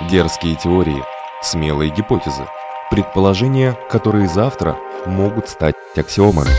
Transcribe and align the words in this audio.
Дерзкие 0.00 0.56
теории, 0.56 1.04
смелые 1.40 1.94
гипотезы, 1.94 2.48
предположения, 2.90 3.78
которые 3.88 4.26
завтра 4.26 4.76
могут 5.06 5.48
стать 5.48 5.76
аксиомами. 5.94 6.50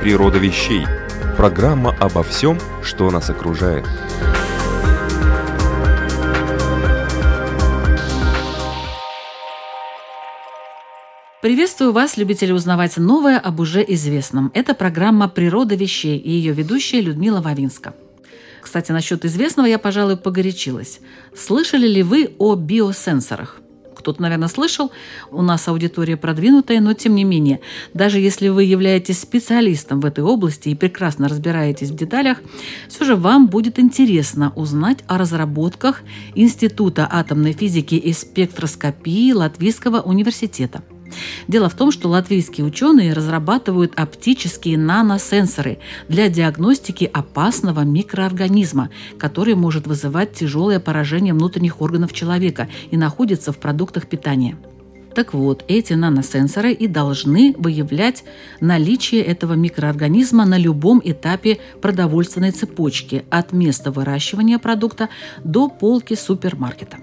Природа 0.00 0.38
вещей. 0.38 0.86
Программа 1.36 1.94
обо 2.00 2.22
всем, 2.22 2.58
что 2.82 3.10
нас 3.10 3.28
окружает. 3.28 3.86
Приветствую 11.42 11.92
вас, 11.92 12.16
любители 12.16 12.52
узнавать 12.52 12.96
новое 12.96 13.38
об 13.38 13.60
уже 13.60 13.84
известном. 13.86 14.50
Это 14.54 14.72
программа 14.72 15.28
«Природа 15.28 15.74
вещей» 15.74 16.16
и 16.16 16.30
ее 16.30 16.54
ведущая 16.54 17.02
Людмила 17.02 17.42
Вавинска. 17.42 17.92
Кстати, 18.72 18.90
насчет 18.90 19.26
известного 19.26 19.66
я, 19.66 19.78
пожалуй, 19.78 20.16
погорячилась. 20.16 21.00
Слышали 21.36 21.86
ли 21.86 22.02
вы 22.02 22.30
о 22.38 22.54
биосенсорах? 22.54 23.60
Кто-то, 23.94 24.22
наверное, 24.22 24.48
слышал, 24.48 24.90
у 25.30 25.42
нас 25.42 25.68
аудитория 25.68 26.16
продвинутая, 26.16 26.80
но 26.80 26.94
тем 26.94 27.14
не 27.14 27.24
менее, 27.24 27.60
даже 27.92 28.18
если 28.18 28.48
вы 28.48 28.64
являетесь 28.64 29.20
специалистом 29.20 30.00
в 30.00 30.06
этой 30.06 30.24
области 30.24 30.70
и 30.70 30.74
прекрасно 30.74 31.28
разбираетесь 31.28 31.90
в 31.90 31.96
деталях, 31.96 32.38
все 32.88 33.04
же 33.04 33.14
вам 33.14 33.48
будет 33.48 33.78
интересно 33.78 34.54
узнать 34.56 35.00
о 35.06 35.18
разработках 35.18 36.00
Института 36.34 37.06
атомной 37.12 37.52
физики 37.52 37.96
и 37.96 38.14
спектроскопии 38.14 39.34
Латвийского 39.34 40.00
университета– 40.00 40.82
Дело 41.48 41.68
в 41.68 41.74
том, 41.74 41.90
что 41.90 42.08
латвийские 42.08 42.66
ученые 42.66 43.12
разрабатывают 43.12 43.92
оптические 43.96 44.78
наносенсоры 44.78 45.78
для 46.08 46.28
диагностики 46.28 47.10
опасного 47.12 47.80
микроорганизма, 47.80 48.90
который 49.18 49.54
может 49.54 49.86
вызывать 49.86 50.34
тяжелое 50.34 50.80
поражение 50.80 51.34
внутренних 51.34 51.80
органов 51.80 52.12
человека 52.12 52.68
и 52.90 52.96
находится 52.96 53.52
в 53.52 53.58
продуктах 53.58 54.06
питания. 54.06 54.56
Так 55.14 55.34
вот, 55.34 55.64
эти 55.68 55.92
наносенсоры 55.92 56.72
и 56.72 56.86
должны 56.86 57.54
выявлять 57.58 58.24
наличие 58.60 59.22
этого 59.22 59.54
микроорганизма 59.54 60.46
на 60.46 60.56
любом 60.56 61.02
этапе 61.04 61.58
продовольственной 61.80 62.50
цепочки 62.50 63.24
от 63.30 63.52
места 63.52 63.90
выращивания 63.90 64.58
продукта 64.58 65.08
до 65.44 65.68
полки 65.68 66.14
супермаркета. 66.14 66.96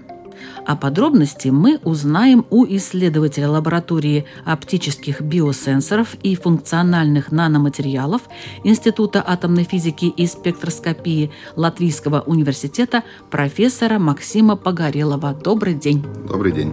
А 0.66 0.76
подробности 0.76 1.48
мы 1.48 1.78
узнаем 1.84 2.46
у 2.50 2.64
исследователя 2.64 3.48
лаборатории 3.48 4.26
оптических 4.44 5.20
биосенсоров 5.20 6.14
и 6.22 6.34
функциональных 6.34 7.32
наноматериалов 7.32 8.22
Института 8.64 9.24
атомной 9.26 9.64
физики 9.64 10.04
и 10.04 10.26
спектроскопии 10.26 11.30
Латвийского 11.56 12.20
университета 12.20 13.02
профессора 13.30 13.98
Максима 13.98 14.56
Погорелова. 14.56 15.34
Добрый 15.34 15.74
день. 15.74 16.04
Добрый 16.28 16.52
день. 16.52 16.72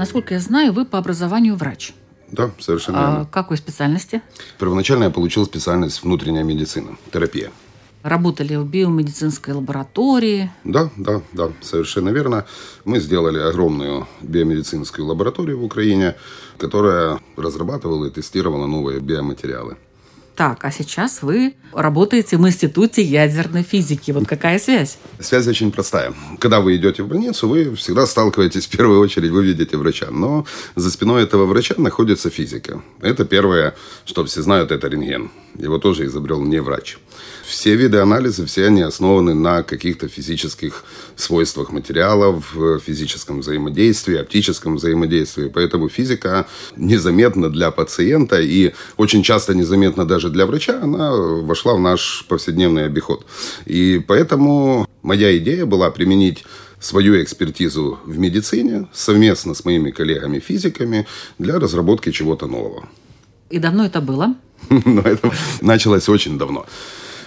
Насколько 0.00 0.34
я 0.34 0.40
знаю, 0.40 0.72
вы 0.72 0.86
по 0.86 0.96
образованию 0.96 1.56
врач. 1.56 1.92
Да, 2.30 2.50
совершенно 2.58 2.98
а 2.98 3.10
верно. 3.10 3.28
Какой 3.30 3.56
специальности? 3.56 4.22
Первоначально 4.58 5.04
я 5.04 5.10
получил 5.10 5.44
специальность 5.44 6.02
внутренняя 6.02 6.44
медицина, 6.44 6.96
терапия. 7.12 7.50
Работали 8.02 8.56
в 8.56 8.64
биомедицинской 8.64 9.52
лаборатории. 9.52 10.50
Да, 10.64 10.90
да, 10.96 11.20
да, 11.32 11.50
совершенно 11.60 12.08
верно. 12.08 12.46
Мы 12.86 12.98
сделали 12.98 13.38
огромную 13.38 14.08
биомедицинскую 14.22 15.06
лабораторию 15.06 15.58
в 15.58 15.64
Украине, 15.64 16.16
которая 16.56 17.20
разрабатывала 17.36 18.06
и 18.06 18.10
тестировала 18.10 18.66
новые 18.66 19.00
биоматериалы. 19.00 19.76
Так, 20.40 20.64
а 20.64 20.70
сейчас 20.70 21.20
вы 21.20 21.54
работаете 21.74 22.38
в 22.38 22.48
Институте 22.48 23.02
ядерной 23.02 23.62
физики. 23.62 24.10
Вот 24.10 24.26
какая 24.26 24.58
связь? 24.58 24.96
Связь 25.18 25.46
очень 25.46 25.70
простая. 25.70 26.14
Когда 26.38 26.60
вы 26.62 26.76
идете 26.76 27.02
в 27.02 27.08
больницу, 27.08 27.46
вы 27.46 27.76
всегда 27.76 28.06
сталкиваетесь, 28.06 28.66
в 28.66 28.70
первую 28.70 29.00
очередь, 29.00 29.32
вы 29.32 29.44
видите 29.44 29.76
врача. 29.76 30.06
Но 30.10 30.46
за 30.76 30.90
спиной 30.90 31.24
этого 31.24 31.44
врача 31.44 31.74
находится 31.76 32.30
физика. 32.30 32.82
Это 33.02 33.26
первое, 33.26 33.74
что 34.06 34.24
все 34.24 34.40
знают, 34.40 34.72
это 34.72 34.88
рентген. 34.88 35.30
Его 35.56 35.76
тоже 35.76 36.06
изобрел 36.06 36.42
не 36.42 36.62
врач. 36.62 36.96
Все 37.44 37.74
виды 37.74 37.98
анализа, 37.98 38.46
все 38.46 38.66
они 38.66 38.82
основаны 38.82 39.34
на 39.34 39.62
каких-то 39.62 40.08
физических 40.08 40.84
свойствах 41.16 41.72
материалов, 41.72 42.54
физическом 42.84 43.40
взаимодействии, 43.40 44.16
оптическом 44.16 44.76
взаимодействии. 44.76 45.48
Поэтому 45.48 45.88
физика 45.88 46.46
незаметна 46.76 47.50
для 47.50 47.70
пациента 47.70 48.40
и 48.40 48.72
очень 48.96 49.22
часто 49.22 49.54
незаметна 49.54 50.04
даже 50.04 50.30
для 50.30 50.46
врача, 50.46 50.80
она 50.82 51.12
вошла 51.12 51.74
в 51.74 51.80
наш 51.80 52.24
повседневный 52.28 52.86
обиход. 52.86 53.26
И 53.66 54.02
поэтому 54.06 54.86
моя 55.02 55.36
идея 55.38 55.66
была 55.66 55.90
применить 55.90 56.44
свою 56.80 57.22
экспертизу 57.22 57.98
в 58.04 58.18
медицине 58.18 58.88
совместно 58.92 59.54
с 59.54 59.64
моими 59.64 59.90
коллегами-физиками 59.90 61.06
для 61.38 61.58
разработки 61.58 62.10
чего-то 62.10 62.46
нового. 62.46 62.88
И 63.50 63.58
давно 63.58 63.84
это 63.84 64.00
было? 64.00 64.34
Но 64.68 65.02
это 65.02 65.30
началось 65.60 66.08
очень 66.08 66.38
давно. 66.38 66.66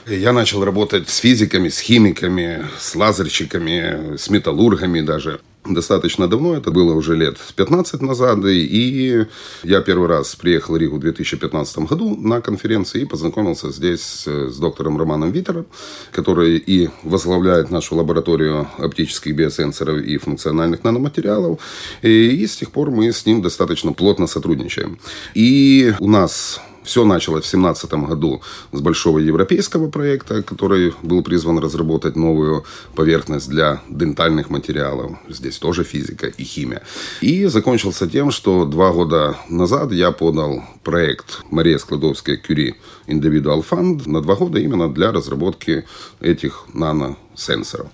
Я 0.05 0.33
начал 0.33 0.65
работать 0.65 1.07
с 1.07 1.17
физиками, 1.17 1.69
с 1.69 1.79
химиками, 1.79 2.65
с 2.77 2.93
лазерщиками, 2.93 4.17
с 4.17 4.29
металлургами 4.29 4.99
даже. 4.99 5.39
Достаточно 5.65 6.27
давно, 6.27 6.57
это 6.57 6.71
было 6.71 6.93
уже 6.93 7.15
лет 7.15 7.37
15 7.55 8.01
назад, 8.01 8.39
и 8.43 9.25
я 9.63 9.79
первый 9.79 10.09
раз 10.09 10.35
приехал 10.35 10.73
в 10.73 10.77
Ригу 10.77 10.97
в 10.97 10.99
2015 10.99 11.77
году 11.79 12.17
на 12.17 12.41
конференции 12.41 13.03
и 13.03 13.05
познакомился 13.05 13.71
здесь 13.71 14.25
с 14.25 14.57
доктором 14.57 14.97
Романом 14.97 15.31
Витером, 15.31 15.67
который 16.11 16.57
и 16.57 16.89
возглавляет 17.03 17.71
нашу 17.71 17.95
лабораторию 17.95 18.67
оптических 18.77 19.33
биосенсоров 19.33 20.01
и 20.01 20.17
функциональных 20.17 20.83
наноматериалов, 20.83 21.61
и 22.01 22.45
с 22.45 22.57
тех 22.57 22.69
пор 22.71 22.91
мы 22.91 23.13
с 23.13 23.25
ним 23.25 23.41
достаточно 23.41 23.93
плотно 23.93 24.27
сотрудничаем. 24.27 24.99
И 25.33 25.93
у 25.99 26.09
нас 26.09 26.59
все 26.83 27.05
началось 27.05 27.45
в 27.45 27.51
2017 27.51 27.93
году 28.09 28.41
с 28.71 28.81
большого 28.81 29.19
европейского 29.19 29.89
проекта, 29.89 30.43
который 30.43 30.93
был 31.01 31.23
призван 31.23 31.59
разработать 31.59 32.15
новую 32.15 32.65
поверхность 32.95 33.49
для 33.49 33.81
дентальных 33.89 34.49
материалов. 34.49 35.17
Здесь 35.29 35.57
тоже 35.59 35.83
физика 35.83 36.27
и 36.27 36.43
химия. 36.43 36.83
И 37.21 37.45
закончился 37.45 38.07
тем, 38.07 38.31
что 38.31 38.65
два 38.65 38.91
года 38.91 39.37
назад 39.49 39.91
я 39.91 40.11
подал 40.11 40.63
проект 40.83 41.41
Мария 41.49 41.77
Складовская-Кюри 41.77 42.75
Individual 43.07 43.65
Fund 43.69 44.09
на 44.09 44.21
два 44.21 44.35
года 44.35 44.59
именно 44.59 44.93
для 44.93 45.11
разработки 45.11 45.85
этих 46.19 46.65
нано 46.73 47.17
сенсоров. 47.35 47.87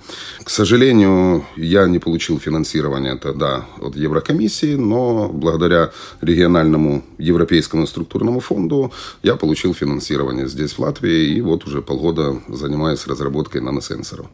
К 0.43 0.49
сожалению, 0.49 1.45
я 1.55 1.87
не 1.87 1.99
получил 1.99 2.39
финансирование 2.39 3.15
тогда 3.15 3.65
от 3.79 3.95
Еврокомиссии, 3.95 4.75
но 4.75 5.29
благодаря 5.29 5.91
региональному 6.21 7.03
европейскому 7.17 7.87
структурному 7.87 8.39
фонду 8.39 8.91
я 9.23 9.35
получил 9.35 9.73
финансирование 9.73 10.47
здесь, 10.47 10.73
в 10.73 10.79
Латвии, 10.79 11.35
и 11.35 11.41
вот 11.41 11.65
уже 11.65 11.81
полгода 11.81 12.41
занимаюсь 12.47 13.07
разработкой 13.07 13.61
наносенсоров. 13.61 14.27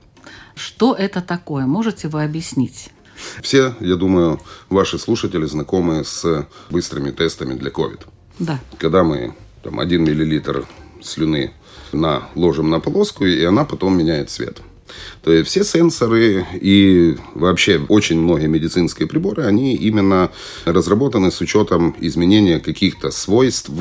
Что 0.55 0.93
это 0.93 1.21
такое? 1.21 1.65
Можете 1.65 2.07
вы 2.07 2.23
объяснить? 2.23 2.89
Все, 3.41 3.75
я 3.79 3.95
думаю, 3.95 4.39
ваши 4.69 4.97
слушатели 4.99 5.45
знакомы 5.45 6.03
с 6.03 6.47
быстрыми 6.69 7.11
тестами 7.11 7.53
для 7.53 7.71
COVID. 7.71 8.01
Да. 8.39 8.59
Когда 8.77 9.03
мы 9.03 9.33
там, 9.63 9.79
1 9.79 10.03
миллилитр 10.03 10.65
слюны 11.01 11.53
наложим 11.91 12.69
на 12.69 12.79
полоску, 12.79 13.25
и 13.25 13.43
она 13.43 13.65
потом 13.65 13.97
меняет 13.97 14.29
цвет. 14.29 14.61
То 15.23 15.31
есть 15.31 15.49
все 15.49 15.63
сенсоры 15.63 16.45
и 16.61 17.17
вообще 17.33 17.83
очень 17.89 18.19
многие 18.19 18.47
медицинские 18.47 19.07
приборы, 19.07 19.45
они 19.45 19.75
именно 19.75 20.31
разработаны 20.65 21.31
с 21.31 21.41
учетом 21.41 21.95
изменения 21.99 22.59
каких-то 22.59 23.11
свойств 23.11 23.71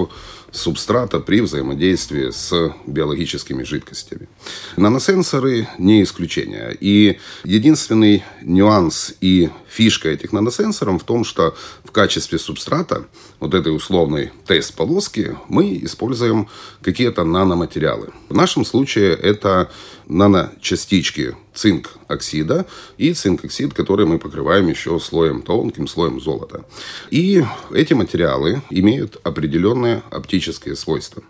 субстрата 0.51 1.21
при 1.21 1.41
взаимодействии 1.41 2.31
с 2.31 2.75
биологическими 2.87 3.65
жидкостями. 3.65 4.29
Наносенсоры 4.77 5.69
не 5.79 6.03
исключение. 6.03 6.77
И 6.81 7.19
единственный 7.45 8.25
нюанс 8.43 9.15
и 9.21 9.51
фишка 9.75 10.09
этих 10.09 10.33
наносенсоров 10.33 11.03
в 11.03 11.05
том, 11.05 11.25
что 11.25 11.57
в 11.85 11.91
качестве 11.91 12.39
субстрата 12.39 13.05
вот 13.41 13.55
этой 13.55 13.75
условной 13.75 14.33
тест-полоски 14.47 15.37
мы 15.49 15.79
используем 15.83 16.49
какие-то 16.81 17.25
наноматериалы. 17.25 18.13
В 18.29 18.35
нашем 18.35 18.65
случае 18.65 19.15
это 19.15 19.71
наночастички 20.07 21.37
цинк-оксида 21.55 22.67
и 22.99 23.13
цинк-оксид, 23.13 23.75
который 23.75 24.07
мы 24.07 24.19
покрываем 24.19 24.69
еще 24.69 25.01
слоем, 25.01 25.43
тонким 25.43 25.89
слоем 25.89 26.21
золота. 26.21 26.65
И 27.11 27.45
эти 27.73 27.95
материалы 27.95 28.63
имеют 28.71 29.21
определенные 29.25 30.03
оптические 30.11 30.77
свойства. 30.77 31.23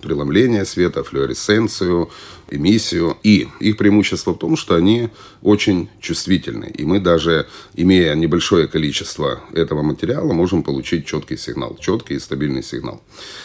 Преломление 0.00 0.64
света, 0.64 1.02
флуоресценцию, 1.04 2.10
эмиссию. 2.50 3.16
И 3.22 3.48
их 3.60 3.76
преимущество 3.76 4.32
в 4.32 4.38
том, 4.38 4.56
что 4.56 4.74
они 4.74 5.08
очень 5.42 5.88
чувствительны. 6.00 6.72
И 6.76 6.84
мы 6.84 7.00
даже, 7.00 7.46
имея 7.74 8.14
небольшое 8.14 8.68
количество 8.68 9.40
этого 9.52 9.82
материала, 9.82 10.32
можем 10.32 10.62
получить 10.62 11.06
четкий 11.06 11.36
сигнал, 11.36 11.76
четкий 11.80 12.14
и 12.14 12.18
стабильный 12.18 12.62
сигнал. 12.62 13.02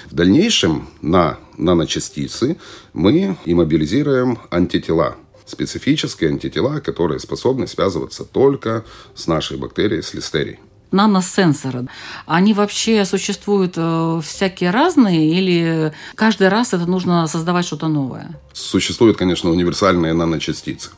В 0.09 0.13
дальнейшем 0.13 0.87
на 1.01 1.37
наночастицы 1.57 2.57
мы 2.93 3.37
иммобилизируем 3.45 4.39
антитела, 4.49 5.15
специфические 5.45 6.31
антитела, 6.31 6.79
которые 6.79 7.19
способны 7.19 7.67
связываться 7.67 8.25
только 8.25 8.83
с 9.15 9.27
нашей 9.27 9.57
бактерией, 9.57 10.01
с 10.01 10.13
листерией 10.13 10.59
наносенсоры. 10.91 11.87
Они 12.25 12.53
вообще 12.53 13.05
существуют 13.05 13.73
э, 13.77 14.21
всякие 14.23 14.71
разные 14.71 15.33
или 15.33 15.93
каждый 16.15 16.49
раз 16.49 16.73
это 16.73 16.85
нужно 16.85 17.27
создавать 17.27 17.65
что-то 17.65 17.87
новое? 17.87 18.39
Существуют, 18.53 19.17
конечно, 19.17 19.49
универсальные 19.49 20.13
наночастицы. 20.13 20.91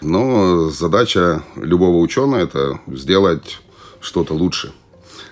Но 0.00 0.70
задача 0.70 1.42
любого 1.56 1.98
ученого– 1.98 2.40
это 2.42 2.80
сделать 2.86 3.60
что-то 4.00 4.34
лучше. 4.34 4.72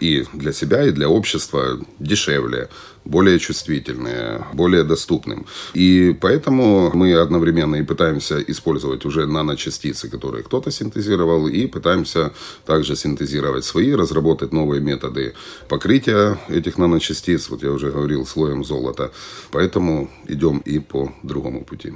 И 0.02 0.24
для 0.32 0.52
себя, 0.52 0.84
и 0.84 0.90
для 0.90 1.08
общества 1.08 1.78
дешевле, 2.00 2.68
более 3.04 3.38
чувствительные, 3.38 4.44
более 4.52 4.82
доступным. 4.82 5.46
И 5.74 6.16
поэтому 6.20 6.90
мы 6.94 7.14
одновременно 7.14 7.76
и 7.76 7.84
пытаемся 7.84 8.40
использовать 8.40 9.04
уже 9.04 9.26
наночастицы, 9.26 10.08
которые 10.08 10.42
кто-то 10.42 10.70
синтезировал, 10.70 11.46
и 11.46 11.66
пытаемся 11.66 12.32
также 12.66 12.96
синтезировать 12.96 13.64
свои, 13.64 13.94
разработать 13.94 14.52
новые 14.52 14.80
методы 14.80 15.34
покрытия 15.68 16.36
этих 16.48 16.78
наночастиц. 16.78 17.48
Вот 17.48 17.62
я 17.62 17.70
уже 17.70 17.90
говорил, 17.90 18.26
слоем 18.26 18.64
золота. 18.64 19.12
Поэтому 19.52 20.10
идем 20.28 20.58
и 20.58 20.80
по 20.80 21.12
другому 21.22 21.64
пути. 21.64 21.92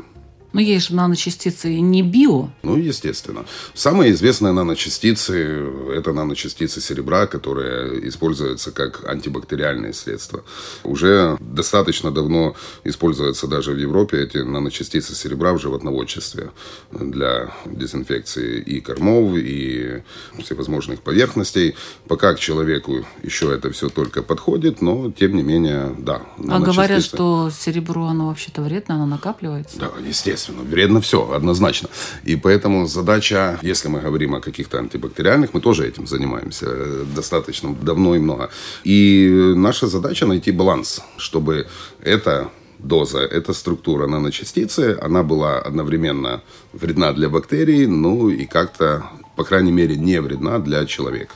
Но 0.57 0.63
есть 0.63 0.89
же 0.89 0.95
наночастицы 0.95 1.81
не 1.81 2.03
био. 2.03 2.49
Ну, 2.63 2.79
естественно. 2.79 3.45
Самые 3.75 4.13
известные 4.13 4.55
наночастицы– 4.55 5.69
это 5.95 6.15
наночастицы 6.15 6.81
серебра, 6.81 7.27
которые 7.27 8.09
используются 8.09 8.73
как 8.73 9.07
антибактериальные 9.07 9.93
средства. 9.93 10.45
Уже 10.83 11.37
достаточно 11.41 12.11
давно 12.11 12.57
используются 12.85 13.47
даже 13.47 13.73
в 13.73 13.77
Европе 13.77 14.23
эти 14.23 14.39
наночастицы 14.39 15.15
серебра 15.15 15.53
в 15.53 15.61
животноводчестве 15.61 16.53
для 16.91 17.53
дезинфекции 17.67 18.59
и 18.59 18.81
кормов, 18.81 19.37
и 19.37 20.03
всевозможных 20.43 21.03
поверхностей. 21.03 21.75
Пока 22.09 22.33
к 22.33 22.39
человеку 22.39 23.05
еще 23.23 23.53
это 23.55 23.71
все 23.73 23.91
только 23.91 24.23
подходит, 24.23 24.81
но 24.81 25.13
тем 25.13 25.37
не 25.37 25.43
менее, 25.43 25.95
да. 25.99 26.23
А 26.49 26.61
говорят, 26.61 27.03
что 27.03 27.51
серебро, 27.51 28.07
оно 28.07 28.29
вообще-то 28.29 28.63
вредно, 28.63 28.95
оно 28.95 29.05
накапливается? 29.05 29.79
Да, 29.79 29.91
естественно 30.03 30.46
естественно. 30.47 30.63
Вредно 30.63 31.01
все, 31.01 31.31
однозначно. 31.33 31.89
И 32.25 32.37
поэтому 32.37 32.87
задача, 32.87 33.59
если 33.63 33.89
мы 33.89 34.01
говорим 34.01 34.35
о 34.35 34.41
каких-то 34.41 34.79
антибактериальных, 34.79 35.55
мы 35.55 35.61
тоже 35.61 35.87
этим 35.87 36.07
занимаемся 36.07 36.67
достаточно 37.15 37.75
давно 37.75 38.15
и 38.15 38.19
много. 38.19 38.51
И 38.85 39.53
наша 39.57 39.87
задача 39.87 40.27
найти 40.27 40.53
баланс, 40.53 41.01
чтобы 41.19 41.67
эта 42.03 42.49
доза, 42.79 43.21
эта 43.21 43.53
структура 43.53 44.07
наночастицы, 44.07 44.99
она 45.03 45.23
была 45.23 45.59
одновременно 45.59 46.43
вредна 46.73 47.13
для 47.13 47.29
бактерий, 47.29 47.87
ну 47.87 48.29
и 48.29 48.45
как-то, 48.47 49.03
по 49.37 49.45
крайней 49.45 49.73
мере, 49.73 49.97
не 49.97 50.21
вредна 50.21 50.59
для 50.59 50.85
человека. 50.87 51.35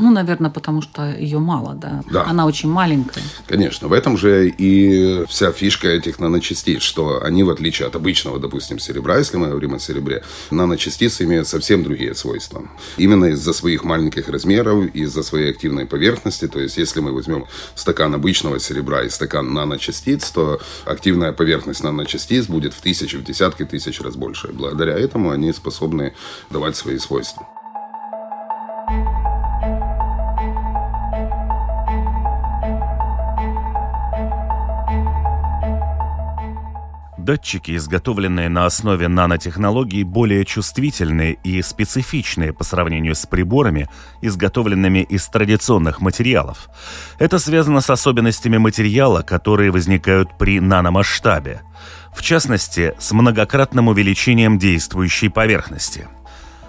Ну, 0.00 0.10
наверное, 0.10 0.50
потому 0.50 0.80
что 0.80 1.10
ее 1.10 1.38
мало, 1.38 1.74
да. 1.74 2.02
да. 2.10 2.24
Она 2.24 2.46
очень 2.46 2.70
маленькая. 2.70 3.22
Конечно. 3.46 3.86
В 3.86 3.92
этом 3.92 4.16
же 4.16 4.48
и 4.48 5.26
вся 5.28 5.52
фишка 5.52 5.88
этих 5.88 6.18
наночастиц, 6.18 6.80
что 6.80 7.22
они, 7.22 7.42
в 7.42 7.50
отличие 7.50 7.86
от 7.86 7.96
обычного, 7.96 8.38
допустим, 8.40 8.78
серебра, 8.78 9.18
если 9.18 9.36
мы 9.36 9.48
говорим 9.48 9.74
о 9.74 9.78
серебре, 9.78 10.22
наночастицы 10.50 11.24
имеют 11.24 11.48
совсем 11.48 11.82
другие 11.82 12.14
свойства. 12.14 12.62
Именно 12.96 13.26
из-за 13.26 13.52
своих 13.52 13.84
маленьких 13.84 14.30
размеров, 14.30 14.86
из-за 14.94 15.22
своей 15.22 15.50
активной 15.50 15.84
поверхности. 15.84 16.48
То 16.48 16.60
есть, 16.60 16.78
если 16.78 17.00
мы 17.00 17.12
возьмем 17.12 17.44
стакан 17.74 18.14
обычного 18.14 18.58
серебра 18.58 19.02
и 19.02 19.10
стакан 19.10 19.52
наночастиц, 19.52 20.30
то 20.30 20.60
активная 20.86 21.32
поверхность 21.32 21.82
наночастиц 21.82 22.46
будет 22.46 22.72
в 22.72 22.80
тысячи, 22.80 23.16
в 23.16 23.24
десятки 23.24 23.66
тысяч 23.66 24.00
раз 24.00 24.16
больше. 24.16 24.48
Благодаря 24.50 24.98
этому 24.98 25.30
они 25.30 25.52
способны 25.52 26.14
давать 26.48 26.74
свои 26.74 26.98
свойства. 26.98 27.46
Датчики, 37.30 37.76
изготовленные 37.76 38.48
на 38.48 38.66
основе 38.66 39.06
нанотехнологий, 39.06 40.02
более 40.02 40.44
чувствительные 40.44 41.34
и 41.44 41.62
специфичные 41.62 42.52
по 42.52 42.64
сравнению 42.64 43.14
с 43.14 43.24
приборами, 43.24 43.88
изготовленными 44.20 45.04
из 45.04 45.28
традиционных 45.28 46.00
материалов. 46.00 46.68
Это 47.20 47.38
связано 47.38 47.82
с 47.82 47.88
особенностями 47.88 48.58
материала, 48.58 49.22
которые 49.22 49.70
возникают 49.70 50.38
при 50.38 50.58
наномасштабе. 50.58 51.60
В 52.12 52.20
частности, 52.20 52.94
с 52.98 53.12
многократным 53.12 53.86
увеличением 53.86 54.58
действующей 54.58 55.30
поверхности– 55.30 56.08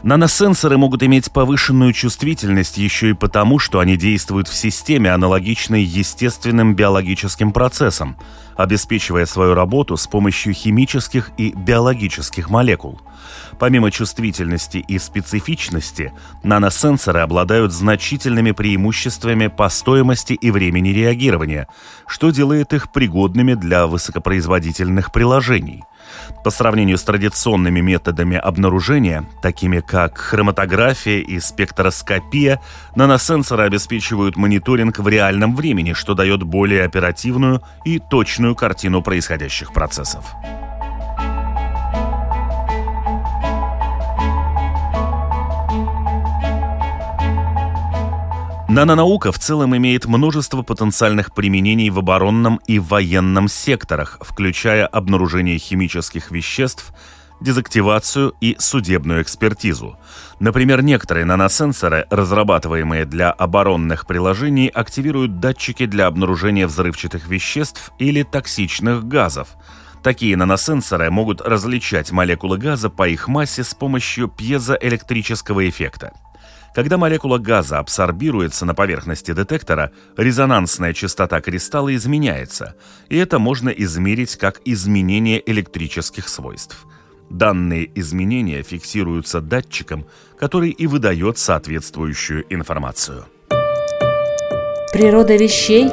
Наносенсоры 0.03 0.79
могут 0.79 1.03
иметь 1.03 1.31
повышенную 1.31 1.93
чувствительность 1.93 2.77
еще 2.77 3.11
и 3.11 3.13
потому, 3.13 3.59
что 3.59 3.79
они 3.79 3.97
действуют 3.97 4.47
в 4.47 4.55
системе, 4.55 5.13
аналогичной 5.13 5.83
естественным 5.83 6.75
биологическим 6.75 7.53
процессам, 7.53 8.17
обеспечивая 8.55 9.27
свою 9.27 9.53
работу 9.53 9.97
с 9.97 10.07
помощью 10.07 10.53
химических 10.53 11.29
и 11.37 11.53
биологических 11.55 12.49
молекул. 12.49 12.99
Помимо 13.61 13.91
чувствительности 13.91 14.79
и 14.79 14.97
специфичности, 14.97 16.11
наносенсоры 16.41 17.19
обладают 17.19 17.71
значительными 17.71 18.53
преимуществами 18.53 19.45
по 19.45 19.69
стоимости 19.69 20.33
и 20.33 20.49
времени 20.49 20.89
реагирования, 20.89 21.67
что 22.07 22.31
делает 22.31 22.73
их 22.73 22.91
пригодными 22.91 23.53
для 23.53 23.85
высокопроизводительных 23.85 25.11
приложений. 25.11 25.83
По 26.43 26.49
сравнению 26.49 26.97
с 26.97 27.03
традиционными 27.03 27.81
методами 27.81 28.35
обнаружения, 28.35 29.29
такими 29.43 29.79
как 29.79 30.17
хроматография 30.17 31.19
и 31.19 31.39
спектроскопия, 31.39 32.59
наносенсоры 32.95 33.65
обеспечивают 33.65 34.37
мониторинг 34.37 34.97
в 34.97 35.07
реальном 35.07 35.55
времени, 35.55 35.93
что 35.93 36.15
дает 36.15 36.41
более 36.41 36.83
оперативную 36.83 37.61
и 37.85 37.99
точную 37.99 38.55
картину 38.55 39.03
происходящих 39.03 39.71
процессов. 39.71 40.25
Нанонаука 48.71 49.33
в 49.33 49.37
целом 49.37 49.75
имеет 49.75 50.05
множество 50.05 50.61
потенциальных 50.61 51.33
применений 51.33 51.89
в 51.89 51.99
оборонном 51.99 52.61
и 52.67 52.79
военном 52.79 53.49
секторах, 53.49 54.17
включая 54.21 54.87
обнаружение 54.87 55.57
химических 55.57 56.31
веществ, 56.31 56.93
дезактивацию 57.41 58.33
и 58.39 58.55
судебную 58.59 59.23
экспертизу. 59.23 59.97
Например, 60.39 60.81
некоторые 60.81 61.25
наносенсоры, 61.25 62.07
разрабатываемые 62.09 63.03
для 63.03 63.31
оборонных 63.31 64.07
приложений, 64.07 64.69
активируют 64.69 65.41
датчики 65.41 65.85
для 65.85 66.07
обнаружения 66.07 66.65
взрывчатых 66.65 67.27
веществ 67.27 67.91
или 67.99 68.23
токсичных 68.23 69.05
газов. 69.05 69.49
Такие 70.01 70.37
наносенсоры 70.37 71.11
могут 71.11 71.41
различать 71.41 72.13
молекулы 72.13 72.57
газа 72.57 72.89
по 72.89 73.05
их 73.05 73.27
массе 73.27 73.65
с 73.65 73.73
помощью 73.73 74.29
пьезоэлектрического 74.29 75.67
эффекта. 75.67 76.13
Когда 76.73 76.97
молекула 76.97 77.37
газа 77.37 77.79
абсорбируется 77.79 78.65
на 78.65 78.73
поверхности 78.73 79.33
детектора, 79.33 79.91
резонансная 80.15 80.93
частота 80.93 81.41
кристалла 81.41 81.93
изменяется, 81.95 82.75
и 83.09 83.17
это 83.17 83.39
можно 83.39 83.69
измерить 83.69 84.37
как 84.37 84.61
изменение 84.63 85.41
электрических 85.49 86.29
свойств. 86.29 86.85
Данные 87.29 87.91
изменения 87.95 88.63
фиксируются 88.63 89.41
датчиком, 89.41 90.05
который 90.39 90.69
и 90.69 90.87
выдает 90.87 91.37
соответствующую 91.37 92.45
информацию. 92.49 93.25
Природа 94.93 95.35
вещей 95.35 95.89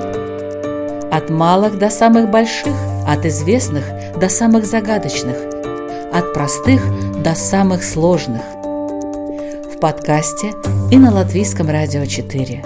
от 1.11 1.31
малых 1.31 1.79
до 1.79 1.91
самых 1.91 2.31
больших, 2.31 2.75
от 3.07 3.25
известных 3.25 3.85
до 4.19 4.29
самых 4.29 4.65
загадочных, 4.65 5.37
от 6.13 6.33
простых 6.35 6.83
до 7.23 7.35
самых 7.35 7.83
сложных– 7.83 8.43
в 9.79 9.81
подкасте 9.81 10.55
и 10.91 10.97
на 10.97 11.15
Латвийском 11.15 11.71
радио 11.71 12.05
4. 12.05 12.65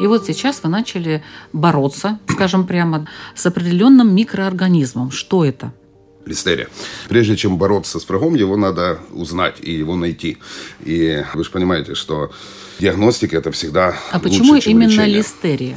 И 0.00 0.06
вот 0.06 0.24
сейчас 0.24 0.62
вы 0.62 0.70
начали 0.70 1.22
бороться, 1.52 2.18
скажем 2.30 2.66
прямо, 2.66 3.06
с 3.34 3.44
определенным 3.44 4.14
микроорганизмом. 4.14 5.10
Что 5.10 5.44
это? 5.44 5.74
листерия. 6.24 6.68
Прежде 7.10 7.36
чем 7.36 7.58
бороться 7.58 8.00
с 8.00 8.08
врагом, 8.08 8.34
его 8.34 8.56
надо 8.56 9.00
узнать 9.12 9.56
и 9.60 9.70
его 9.74 9.96
найти. 9.96 10.38
И 10.82 11.22
вы 11.34 11.44
же 11.44 11.50
понимаете, 11.50 11.94
что 11.94 12.32
диагностика 12.80 13.36
это 13.36 13.52
всегда 13.52 13.94
А 14.10 14.16
лучше, 14.16 14.28
почему 14.30 14.58
чем 14.58 14.72
именно 14.72 14.88
лечение. 14.88 15.18
листерия? 15.18 15.76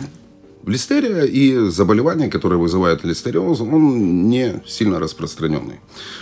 Листерия 0.67 1.23
и 1.23 1.69
заболевания, 1.69 2.27
которые 2.27 2.59
вызывают 2.59 3.05
листериоз, 3.05 3.61
он 3.61 4.27
не 4.29 4.61
сильно 4.67 4.99
распространенный. 4.99 5.79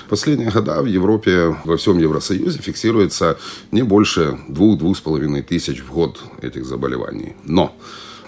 Последние 0.08 0.52
года 0.52 0.82
в 0.84 0.86
Европе, 0.86 1.58
во 1.66 1.78
всем 1.78 1.98
Евросоюзе 1.98 2.60
фиксируется 2.60 3.38
не 3.72 3.82
больше 3.82 4.38
2-2,5 4.50 5.42
тысяч 5.42 5.82
в 5.82 5.92
год 5.92 6.22
этих 6.44 6.66
заболеваний. 6.66 7.34
Но, 7.44 7.76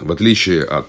в 0.01 0.11
отличие 0.11 0.63
от 0.63 0.87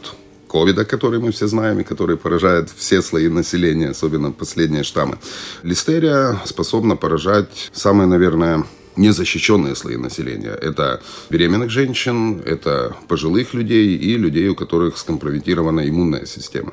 ковида, 0.49 0.87
который 0.87 1.21
мы 1.21 1.31
все 1.31 1.47
знаем 1.47 1.79
и 1.81 1.85
который 1.85 2.17
поражает 2.17 2.71
все 2.75 3.03
слои 3.03 3.29
населения, 3.29 3.91
особенно 3.91 4.33
последние 4.33 4.83
штаммы, 4.83 5.19
листерия 5.63 6.41
способна 6.47 6.97
поражать 6.97 7.71
самые, 7.73 8.07
наверное, 8.07 8.65
незащищенные 8.99 9.75
слои 9.75 9.97
населения. 9.97 10.51
Это 10.51 11.01
беременных 11.31 11.71
женщин, 11.71 12.43
это 12.45 12.97
пожилых 13.09 13.55
людей 13.55 13.97
и 13.97 14.17
людей, 14.17 14.49
у 14.49 14.55
которых 14.55 14.99
скомпрометирована 14.99 15.89
иммунная 15.89 16.27
система. 16.27 16.73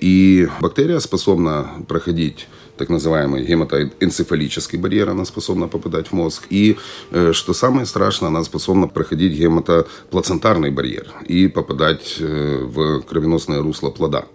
И 0.00 0.48
бактерия 0.60 1.00
способна 1.00 1.84
проходить 1.88 2.48
так 2.78 2.88
называемый 2.90 3.44
гематоэнцефалический 3.44 4.78
барьер, 4.78 5.10
она 5.10 5.24
способна 5.24 5.66
попадать 5.68 6.06
в 6.08 6.12
мозг. 6.12 6.44
И, 6.50 6.76
э, 7.10 7.32
что 7.32 7.52
самое 7.52 7.86
страшное, 7.86 8.28
она 8.28 8.44
способна 8.44 8.86
проходить 8.86 9.32
гематоплацентарный 9.32 10.70
барьер 10.70 11.08
и 11.26 11.48
попадать 11.48 12.16
э, 12.20 12.60
в 12.62 13.02
кровеносное 13.02 13.60
русло 13.60 13.90
плода, 13.90 14.26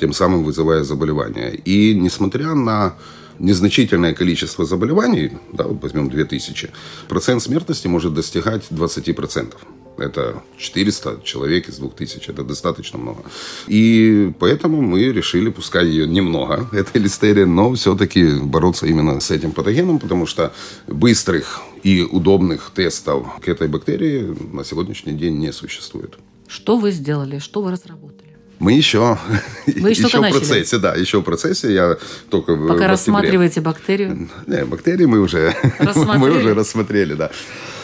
тем 0.00 0.12
самым 0.12 0.44
вызывая 0.44 0.84
заболевания. 0.84 1.50
И 1.66 1.94
несмотря 1.94 2.54
на 2.54 2.94
незначительное 3.38 4.14
количество 4.14 4.64
заболеваний, 4.64 5.32
да, 5.52 5.64
вот 5.64 5.82
возьмем 5.82 6.10
2000, 6.10 6.70
процент 7.08 7.42
смертности 7.42 7.88
может 7.88 8.14
достигать 8.14 8.62
20%. 8.70 9.54
Это 9.98 10.42
400 10.56 11.22
человек 11.24 11.68
из 11.68 11.78
2000, 11.78 12.30
это 12.30 12.44
достаточно 12.44 12.98
много. 12.98 13.22
И 13.66 14.32
поэтому 14.38 14.80
мы 14.80 15.12
решили, 15.12 15.50
пускай 15.50 15.88
ее 15.88 16.06
немного, 16.06 16.68
этой 16.72 17.00
листерии, 17.00 17.44
но 17.44 17.72
все-таки 17.74 18.38
бороться 18.40 18.86
именно 18.86 19.20
с 19.20 19.30
этим 19.30 19.52
патогеном, 19.52 19.98
потому 19.98 20.26
что 20.26 20.52
быстрых 20.86 21.60
и 21.82 22.02
удобных 22.02 22.70
тестов 22.74 23.26
к 23.40 23.48
этой 23.48 23.68
бактерии 23.68 24.36
на 24.52 24.64
сегодняшний 24.64 25.14
день 25.14 25.38
не 25.38 25.52
существует. 25.52 26.16
Что 26.46 26.76
вы 26.76 26.92
сделали? 26.92 27.38
Что 27.38 27.60
вы 27.62 27.72
разработали? 27.72 28.17
Мы 28.58 28.72
еще, 28.72 29.18
Вы 29.66 29.90
еще 29.90 30.08
только 30.08 30.28
в 30.28 30.32
процессе, 30.32 30.78
да, 30.78 30.94
еще 30.94 31.20
в 31.20 31.22
процессе. 31.22 31.72
Я 31.72 31.96
только 32.30 32.54
в- 32.54 32.56
в 32.56 32.60
Пока 32.62 32.72
октябре. 32.72 32.88
рассматриваете 32.88 33.60
бактерию. 33.60 34.28
Не, 34.46 34.64
бактерии 34.64 35.04
мы 35.06 35.20
уже, 35.20 35.54
мы 36.18 36.30
уже 36.36 36.54
рассмотрели, 36.54 37.14
да. 37.14 37.30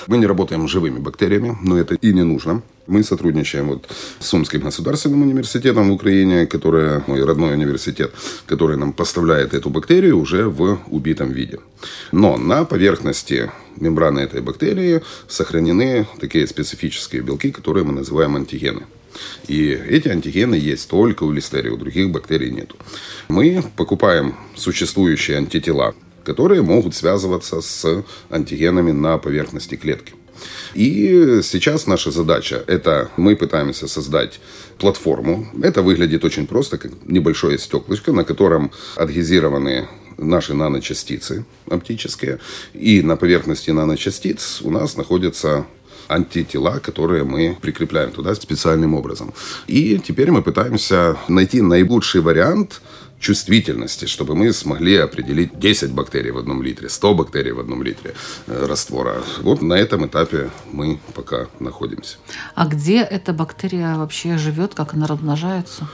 Мы 0.06 0.18
не 0.18 0.26
работаем 0.26 0.68
с 0.68 0.70
живыми 0.70 0.98
бактериями, 0.98 1.56
но 1.62 1.78
это 1.78 1.94
и 1.94 2.12
не 2.12 2.24
нужно. 2.24 2.62
Мы 2.86 3.02
сотрудничаем 3.02 3.68
вот 3.68 3.88
с 4.18 4.34
Омским 4.34 4.60
государственным 4.60 5.22
университетом 5.22 5.88
в 5.88 5.92
Украине, 5.94 6.46
который 6.46 7.00
мой 7.06 7.24
родной 7.24 7.54
университет, 7.54 8.12
который 8.44 8.76
нам 8.76 8.92
поставляет 8.92 9.54
эту 9.54 9.70
бактерию 9.70 10.18
уже 10.18 10.46
в 10.48 10.78
убитом 10.88 11.30
виде. 11.32 11.60
Но 12.12 12.36
на 12.36 12.64
поверхности 12.66 13.50
мембраны 13.76 14.20
этой 14.20 14.42
бактерии 14.42 15.00
сохранены 15.28 16.06
такие 16.20 16.46
специфические 16.46 17.22
белки, 17.22 17.50
которые 17.50 17.84
мы 17.84 17.92
называем 17.94 18.36
антигены. 18.36 18.82
И 19.48 19.70
эти 19.70 20.08
антигены 20.08 20.54
есть 20.54 20.88
только 20.88 21.24
у 21.24 21.32
листерии, 21.32 21.70
у 21.70 21.76
других 21.76 22.10
бактерий 22.10 22.50
нету. 22.50 22.76
Мы 23.28 23.62
покупаем 23.76 24.36
существующие 24.56 25.38
антитела, 25.38 25.94
которые 26.24 26.62
могут 26.62 26.94
связываться 26.94 27.60
с 27.60 28.04
антигенами 28.30 28.92
на 28.92 29.18
поверхности 29.18 29.76
клетки. 29.76 30.14
И 30.74 31.40
сейчас 31.42 31.86
наша 31.86 32.10
задача– 32.10 32.64
это 32.66 33.10
мы 33.16 33.36
пытаемся 33.36 33.86
создать 33.86 34.40
платформу. 34.78 35.46
Это 35.62 35.82
выглядит 35.82 36.24
очень 36.24 36.46
просто, 36.46 36.78
как 36.78 36.92
небольшое 37.06 37.58
стеклышко, 37.58 38.12
на 38.12 38.24
котором 38.24 38.72
адгезированы 38.96 39.88
наши 40.18 40.54
наночастицы 40.54 41.44
оптические. 41.68 42.40
И 42.72 43.02
на 43.02 43.16
поверхности 43.16 43.70
наночастиц 43.70 44.60
у 44.62 44.70
нас 44.70 44.96
находятся 44.96 45.66
антитела, 46.08 46.78
которые 46.78 47.24
мы 47.24 47.56
прикрепляем 47.60 48.10
туда 48.10 48.34
специальным 48.34 48.94
образом. 48.94 49.32
И 49.66 49.98
теперь 49.98 50.30
мы 50.30 50.42
пытаемся 50.42 51.16
найти 51.28 51.62
наилучший 51.62 52.20
вариант 52.20 52.80
чувствительности, 53.24 54.04
чтобы 54.06 54.34
мы 54.34 54.52
смогли 54.52 54.96
определить 54.96 55.58
10 55.58 55.92
бактерий 55.92 56.30
в 56.30 56.38
одном 56.38 56.62
литре, 56.62 56.88
100 56.88 57.14
бактерий 57.14 57.52
в 57.52 57.60
одном 57.60 57.82
литре 57.82 58.14
э, 58.46 58.66
раствора. 58.66 59.22
Вот 59.42 59.62
на 59.62 59.74
этом 59.74 60.06
этапе 60.06 60.50
мы 60.72 60.98
пока 61.14 61.46
находимся. 61.60 62.16
А 62.54 62.66
где 62.66 63.00
эта 63.00 63.32
бактерия 63.32 63.96
вообще 63.96 64.36
живет? 64.36 64.74
Как 64.74 64.94
она 64.94 65.06
размножается? 65.06 65.88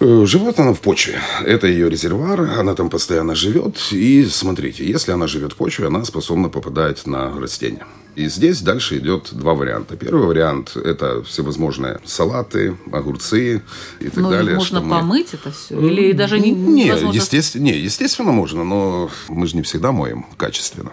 Э, 0.00 0.24
Живет 0.26 0.58
она 0.58 0.72
в 0.72 0.80
почве. 0.80 1.20
Это 1.44 1.66
ее 1.66 1.88
резервуар, 1.90 2.40
она 2.58 2.74
там 2.74 2.90
постоянно 2.90 3.34
живет. 3.34 3.76
И 3.92 4.24
смотрите, 4.24 4.84
если 4.84 5.12
она 5.12 5.26
живет 5.26 5.52
в 5.52 5.56
почве, 5.56 5.86
она 5.86 6.04
способна 6.04 6.48
попадать 6.48 7.06
на 7.06 7.38
растения. 7.40 7.86
И 8.20 8.28
здесь 8.28 8.60
дальше 8.60 8.98
идет 8.98 9.30
два 9.32 9.54
варианта. 9.54 9.96
Первый 9.96 10.26
вариант– 10.26 10.72
это 10.76 11.22
всевозможные 11.22 12.00
салаты, 12.04 12.76
огурцы 12.92 13.62
и 13.98 14.04
так 14.10 14.16
Ну, 14.18 14.30
далее. 14.30 14.56
можно 14.56 14.80
что 14.80 14.86
мы- 14.86 14.96
помыть 14.98 15.32
это 15.32 15.50
все? 15.50 15.80
Или 15.80 16.12
даже 16.12 16.38
не, 16.38 16.50
не, 16.50 16.88
естественно, 17.14 17.62
не, 17.64 17.72
естественно 17.78 18.30
можно, 18.32 18.62
но 18.62 19.10
мы 19.28 19.46
же 19.46 19.56
не 19.56 19.62
всегда 19.62 19.90
моем 19.92 20.26
качественно. 20.36 20.92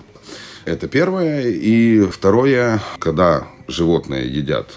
Это 0.63 0.87
первое. 0.87 1.49
И 1.49 1.99
второе, 2.09 2.81
когда 2.99 3.45
животные 3.67 4.25
едят 4.33 4.69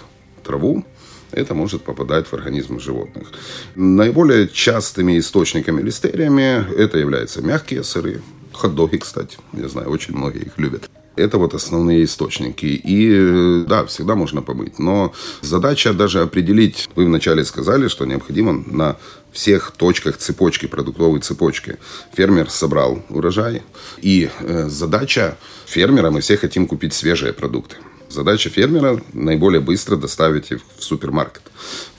траву, 0.43 0.83
это 1.31 1.53
может 1.53 1.83
попадать 1.83 2.27
в 2.27 2.33
организм 2.33 2.81
животных. 2.81 3.29
Наиболее 3.75 4.49
частыми 4.49 5.17
источниками 5.17 5.81
листериями 5.81 6.65
это 6.77 6.97
являются 6.97 7.41
мягкие 7.41 7.85
сыры, 7.85 8.21
хот-доги, 8.51 8.97
кстати. 8.97 9.37
Я 9.53 9.69
знаю, 9.69 9.89
очень 9.89 10.17
многие 10.17 10.41
их 10.47 10.57
любят. 10.57 10.89
Это 11.15 11.37
вот 11.37 11.53
основные 11.53 12.05
источники. 12.05 12.65
И 12.65 13.11
э, 13.11 13.65
да, 13.67 13.85
всегда 13.85 14.15
можно 14.15 14.41
помыть. 14.41 14.79
Но 14.79 15.13
задача 15.41 15.93
даже 15.93 16.21
определить, 16.21 16.89
вы 16.95 17.05
вначале 17.05 17.43
сказали, 17.43 17.89
что 17.89 18.05
необходимо 18.05 18.63
на 18.65 18.97
всех 19.31 19.71
точках 19.71 20.17
цепочки, 20.17 20.67
продуктовой 20.67 21.19
цепочки. 21.19 21.77
Фермер 22.13 22.49
собрал 22.49 23.03
урожай. 23.09 23.61
И 24.01 24.29
э, 24.39 24.67
задача 24.69 25.37
фермера, 25.65 26.11
мы 26.11 26.21
все 26.21 26.37
хотим 26.37 26.65
купить 26.65 26.93
свежие 26.93 27.33
продукты. 27.33 27.77
Задача 28.09 28.49
фермера 28.49 29.01
наиболее 29.13 29.61
быстро 29.61 29.95
доставить 29.95 30.51
их 30.51 30.61
в 30.77 30.83
супермаркет. 30.83 31.43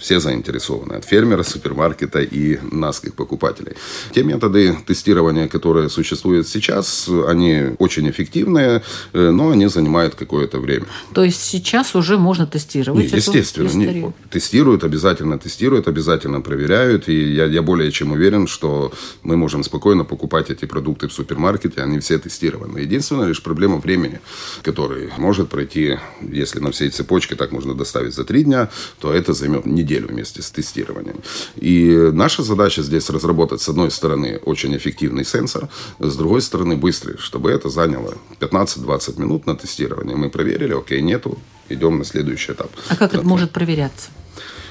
Все 0.02 0.18
заинтересованы. 0.18 0.94
От 0.94 1.04
фермера, 1.04 1.44
супермаркета 1.44 2.20
и 2.20 2.58
нас, 2.72 2.98
как 2.98 3.14
покупателей. 3.14 3.74
Те 4.12 4.24
методы 4.24 4.76
тестирования, 4.84 5.46
которые 5.46 5.88
существуют 5.88 6.48
сейчас, 6.48 7.08
они 7.28 7.76
очень 7.78 8.10
эффективные, 8.10 8.82
э, 9.12 9.30
но 9.30 9.50
они 9.50 9.68
занимают 9.68 10.16
какое-то 10.16 10.58
время. 10.58 10.86
То 11.14 11.22
есть 11.22 11.40
сейчас 11.40 11.94
уже 11.94 12.18
можно 12.18 12.48
тестировать 12.48 13.12
Не, 13.12 13.16
естественно, 13.16 13.68
не, 13.68 14.12
тестируют, 14.28 14.82
обязательно 14.82 15.38
тестируют, 15.38 15.86
обязательно 15.86 16.40
проверяют. 16.40 17.08
И 17.08 17.34
я, 17.34 17.44
я 17.44 17.62
более 17.62 17.92
чем 17.92 18.10
уверен, 18.10 18.48
что 18.48 18.92
мы 19.22 19.36
можем 19.36 19.62
спокойно 19.62 20.04
покупать 20.04 20.50
эти 20.50 20.64
продукты 20.64 21.06
в 21.06 21.12
супермаркете, 21.12 21.80
они 21.80 22.00
все 22.00 22.18
тестированы. 22.18 22.80
Единственная 22.80 23.28
лишь 23.28 23.42
проблема 23.42 23.76
времени, 23.76 24.20
который 24.64 25.10
может 25.16 25.48
пройти, 25.48 25.98
если 26.20 26.58
на 26.58 26.72
всей 26.72 26.90
цепочке 26.90 27.36
так 27.36 27.52
можно 27.52 27.74
доставить 27.74 28.14
за 28.14 28.24
три 28.24 28.42
дня, 28.42 28.68
то 28.98 29.12
это 29.12 29.32
займет 29.32 29.64
неделю 29.64 29.91
вместе 30.00 30.42
с 30.42 30.50
тестированием. 30.50 31.20
И 31.56 32.10
наша 32.12 32.42
задача 32.42 32.82
здесь 32.82 33.10
разработать, 33.10 33.60
с 33.60 33.68
одной 33.68 33.90
стороны, 33.90 34.40
очень 34.44 34.76
эффективный 34.76 35.24
сенсор, 35.24 35.68
с 35.98 36.16
другой 36.16 36.42
стороны, 36.42 36.76
быстрый, 36.76 37.18
чтобы 37.18 37.50
это 37.50 37.68
заняло 37.68 38.14
15-20 38.40 39.20
минут 39.20 39.46
на 39.46 39.56
тестирование. 39.56 40.16
Мы 40.16 40.30
проверили, 40.30 40.74
окей, 40.74 41.02
нету, 41.02 41.38
идем 41.68 41.98
на 41.98 42.04
следующий 42.04 42.52
этап. 42.52 42.70
А 42.88 42.96
как 42.96 43.14
это 43.14 43.22
может 43.22 43.50
проверяться? 43.50 44.10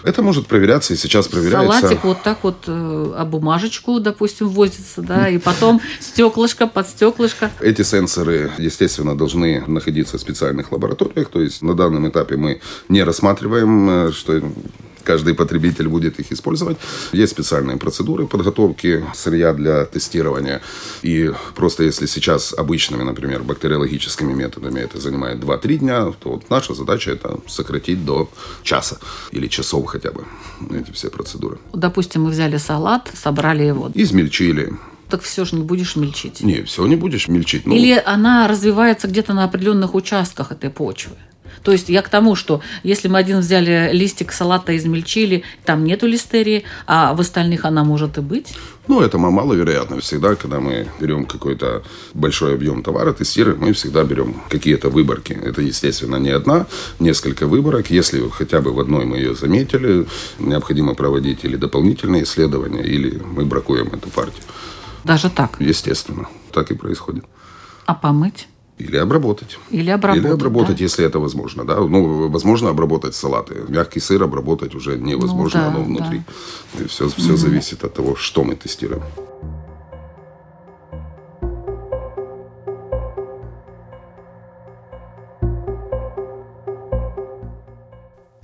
Это 0.04 0.22
может 0.24 0.48
проверяться 0.48 0.94
и 0.94 0.98
сейчас 0.98 1.28
проверяется. 1.28 1.80
Салатик 1.80 2.04
вот 2.04 2.24
так 2.24 2.44
вот 2.44 2.64
э, 2.68 3.14
об 3.18 3.30
бумажечку, 3.30 4.00
допустим, 4.00 4.50
возится, 4.50 5.02
да, 5.02 5.30
и 5.30 5.38
потом 5.38 5.82
стеклышко 6.00 6.68
под 6.68 6.88
стеклышко. 6.88 7.52
Эти 7.60 7.84
сенсоры, 7.84 8.52
естественно, 8.58 9.16
должны 9.16 9.64
находиться 9.68 10.18
в 10.18 10.22
специальных 10.22 10.72
лабораториях. 10.72 11.30
То 11.30 11.42
есть 11.42 11.62
на 11.62 11.76
данном 11.76 12.10
этапе 12.10 12.36
мы 12.36 12.62
не 12.90 13.04
рассматриваем, 13.04 13.90
э, 13.90 14.12
что 14.12 14.42
каждый 15.04 15.34
потребитель 15.34 15.88
будет 15.88 16.20
их 16.20 16.32
использовать. 16.32 16.78
Есть 17.12 17.34
специальные 17.34 17.78
процедуры 17.78 18.28
подготовки 18.28 19.04
сырья 19.14 19.54
для 19.54 19.86
тестирования. 19.86 20.62
И 21.02 21.32
просто 21.56 21.84
если 21.84 22.06
сейчас 22.06 22.54
обычными, 22.54 23.04
например, 23.04 23.44
бактериологическими 23.44 24.34
методами 24.34 24.80
это 24.80 25.00
занимает 25.00 25.40
2-3 25.40 25.78
дня, 25.78 26.12
то 26.20 26.32
вот 26.32 26.50
наша 26.50 26.74
задача 26.74 27.12
это 27.12 27.40
сократить 27.48 28.06
до 28.06 28.30
часа 28.64 28.98
или 29.32 29.48
часов 29.48 29.86
хотя 29.88 30.12
бы 30.12 30.26
эти 30.72 30.92
все 30.92 31.10
процедуры. 31.10 31.58
Допустим, 31.74 32.24
мы 32.24 32.32
взяли 32.32 32.58
салат, 32.58 33.12
собрали 33.14 33.64
его. 33.64 33.92
Измельчили, 33.94 34.74
так 35.12 35.24
все 35.24 35.44
же 35.44 35.58
не 35.58 35.64
будешь 35.64 35.98
мельчить. 35.98 36.42
Не, 36.42 36.64
все 36.64 36.88
не 36.88 36.96
будешь 36.96 37.28
мельчить. 37.28 37.68
Ну... 37.68 37.76
Или 37.76 38.02
она 38.06 38.48
развивается 38.48 39.10
где-то 39.10 39.34
на 39.34 39.44
определенных 39.44 39.94
участках 39.94 40.54
этой 40.54 40.70
почвы. 40.70 41.18
То 41.64 41.72
есть 41.72 41.90
я 41.90 42.02
к 42.02 42.10
тому, 42.10 42.36
что 42.36 42.62
если 42.84 43.08
мы 43.08 43.20
один 43.20 43.40
взяли 43.40 43.90
листик 43.94 44.32
салата, 44.32 44.76
измельчили, 44.76 45.44
там 45.64 45.84
нету 45.84 46.08
листерии, 46.08 46.64
а 46.88 47.14
в 47.14 47.22
остальных 47.22 47.66
она 47.66 47.84
может 47.84 48.18
и 48.18 48.22
быть? 48.22 48.54
Ну, 48.88 49.00
это 49.02 49.18
маловероятно. 49.18 50.00
Всегда, 50.00 50.36
когда 50.36 50.60
мы 50.60 50.88
берем 51.00 51.26
какой-то 51.26 51.84
большой 52.14 52.56
объем 52.56 52.84
товара, 52.84 53.14
тестируем, 53.14 53.60
мы 53.60 53.74
всегда 53.74 54.04
берем 54.04 54.42
какие-то 54.50 54.90
выборки. 54.90 55.34
Это, 55.34 55.62
естественно, 55.62 56.16
не 56.16 56.32
одна, 56.32 56.66
несколько 57.00 57.46
выборок. 57.46 57.92
Если 57.92 58.28
хотя 58.30 58.60
бы 58.60 58.74
в 58.74 58.80
одной 58.80 59.06
мы 59.06 59.18
ее 59.18 59.36
заметили, 59.36 60.08
необходимо 60.40 60.96
проводить 60.96 61.46
или 61.46 61.58
дополнительные 61.58 62.24
исследования, 62.24 62.84
или 62.84 63.22
мы 63.24 63.46
бракуем 63.46 63.88
эту 63.88 64.10
партию. 64.10 64.44
Даже 65.04 65.30
так? 65.30 65.58
Естественно. 65.60 66.28
Так 66.52 66.72
и 66.72 66.76
происходит. 66.76 67.24
А 67.86 67.94
помыть? 67.94 68.48
Или 68.82 68.98
обработать. 68.98 69.60
Или 69.70 69.92
обработать. 69.92 70.26
Или 70.26 70.34
обработать, 70.34 70.78
да? 70.78 70.84
если 70.84 71.06
это 71.06 71.20
возможно. 71.20 71.64
Да? 71.66 71.76
Ну, 71.76 72.30
возможно 72.30 72.70
обработать 72.70 73.16
салаты. 73.16 73.56
Мягкий 73.68 74.00
сыр 74.00 74.24
обработать 74.24 74.76
уже 74.76 74.98
невозможно, 74.98 75.60
ну, 75.60 75.66
да, 75.66 75.76
оно 75.76 75.84
внутри. 75.84 76.22
Да. 76.74 76.84
И 76.84 76.88
все, 76.88 77.08
все 77.08 77.38
зависит 77.38 77.84
от 77.84 77.94
того, 77.94 78.16
что 78.16 78.44
мы 78.44 78.56
тестируем. 78.56 79.04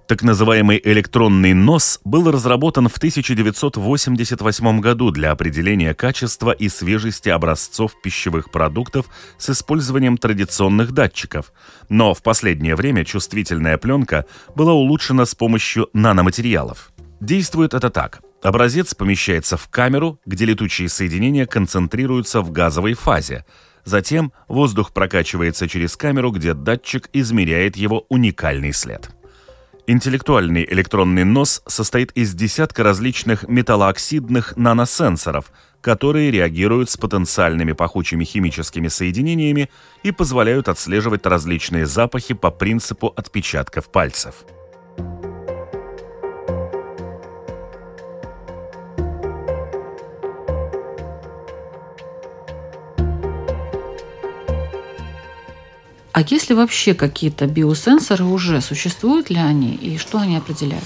Так 0.08 0.24
называемый 0.24 0.80
электронный 0.82 1.54
нос 1.54 2.00
был 2.06 2.32
разработан 2.32 2.88
в 2.88 2.96
1988 2.96 4.80
году 4.80 5.12
для 5.12 5.32
определения 5.32 5.94
качества 5.94 6.52
и 6.52 6.70
свежести 6.70 7.28
образцов 7.28 7.92
пищевых 8.02 8.50
продуктов 8.50 9.08
с 9.38 9.50
использованием 9.50 10.18
традиционных 10.18 10.94
датчиков. 10.94 11.52
Но 11.90 12.14
в 12.14 12.24
последнее 12.24 12.78
время 12.78 13.04
чувствительная 13.04 13.78
пленка 13.78 14.26
была 14.56 14.72
улучшена 14.72 15.26
с 15.26 15.36
помощью 15.36 15.90
наноматериалов. 15.92 16.94
Действует 17.20 17.74
это 17.74 17.90
так. 17.90 18.22
Образец 18.42 18.96
помещается 18.96 19.58
в 19.58 19.68
камеру, 19.68 20.22
где 20.26 20.46
летучие 20.46 20.88
соединения 20.88 21.46
концентрируются 21.46 22.40
в 22.40 22.52
газовой 22.52 22.94
фазе. 22.94 23.44
Затем 23.84 24.32
воздух 24.48 24.94
прокачивается 24.94 25.68
через 25.68 25.98
камеру, 25.98 26.32
где 26.32 26.54
датчик 26.54 27.10
измеряет 27.12 27.76
его 27.76 28.06
уникальный 28.08 28.72
след. 28.72 29.10
Интеллектуальный 29.90 30.68
электронный 30.70 31.24
нос 31.24 31.62
состоит 31.66 32.12
из 32.12 32.34
десятка 32.34 32.84
различных 32.84 33.48
металлооксидных 33.48 34.58
наносенсоров, 34.58 35.50
которые 35.80 36.30
реагируют 36.30 36.90
с 36.90 36.98
потенциальными 36.98 37.72
пахучими 37.72 38.26
химическими 38.26 38.90
соединениями 38.90 39.70
и 40.04 40.12
позволяют 40.12 40.68
отслеживать 40.68 41.26
различные 41.26 41.86
запахи 41.86 42.34
по 42.34 42.52
принципу 42.52 43.14
отпечатков 43.16 43.90
пальцев. 43.90 44.44
А 56.18 56.22
есть 56.22 56.50
ли 56.50 56.56
вообще 56.56 56.96
какие-то 56.96 57.46
биосенсоры 57.46 58.24
уже? 58.24 58.60
Существуют 58.60 59.30
ли 59.30 59.38
они? 59.38 59.76
И 59.76 60.00
что 60.00 60.18
они 60.18 60.36
определяют? 60.36 60.84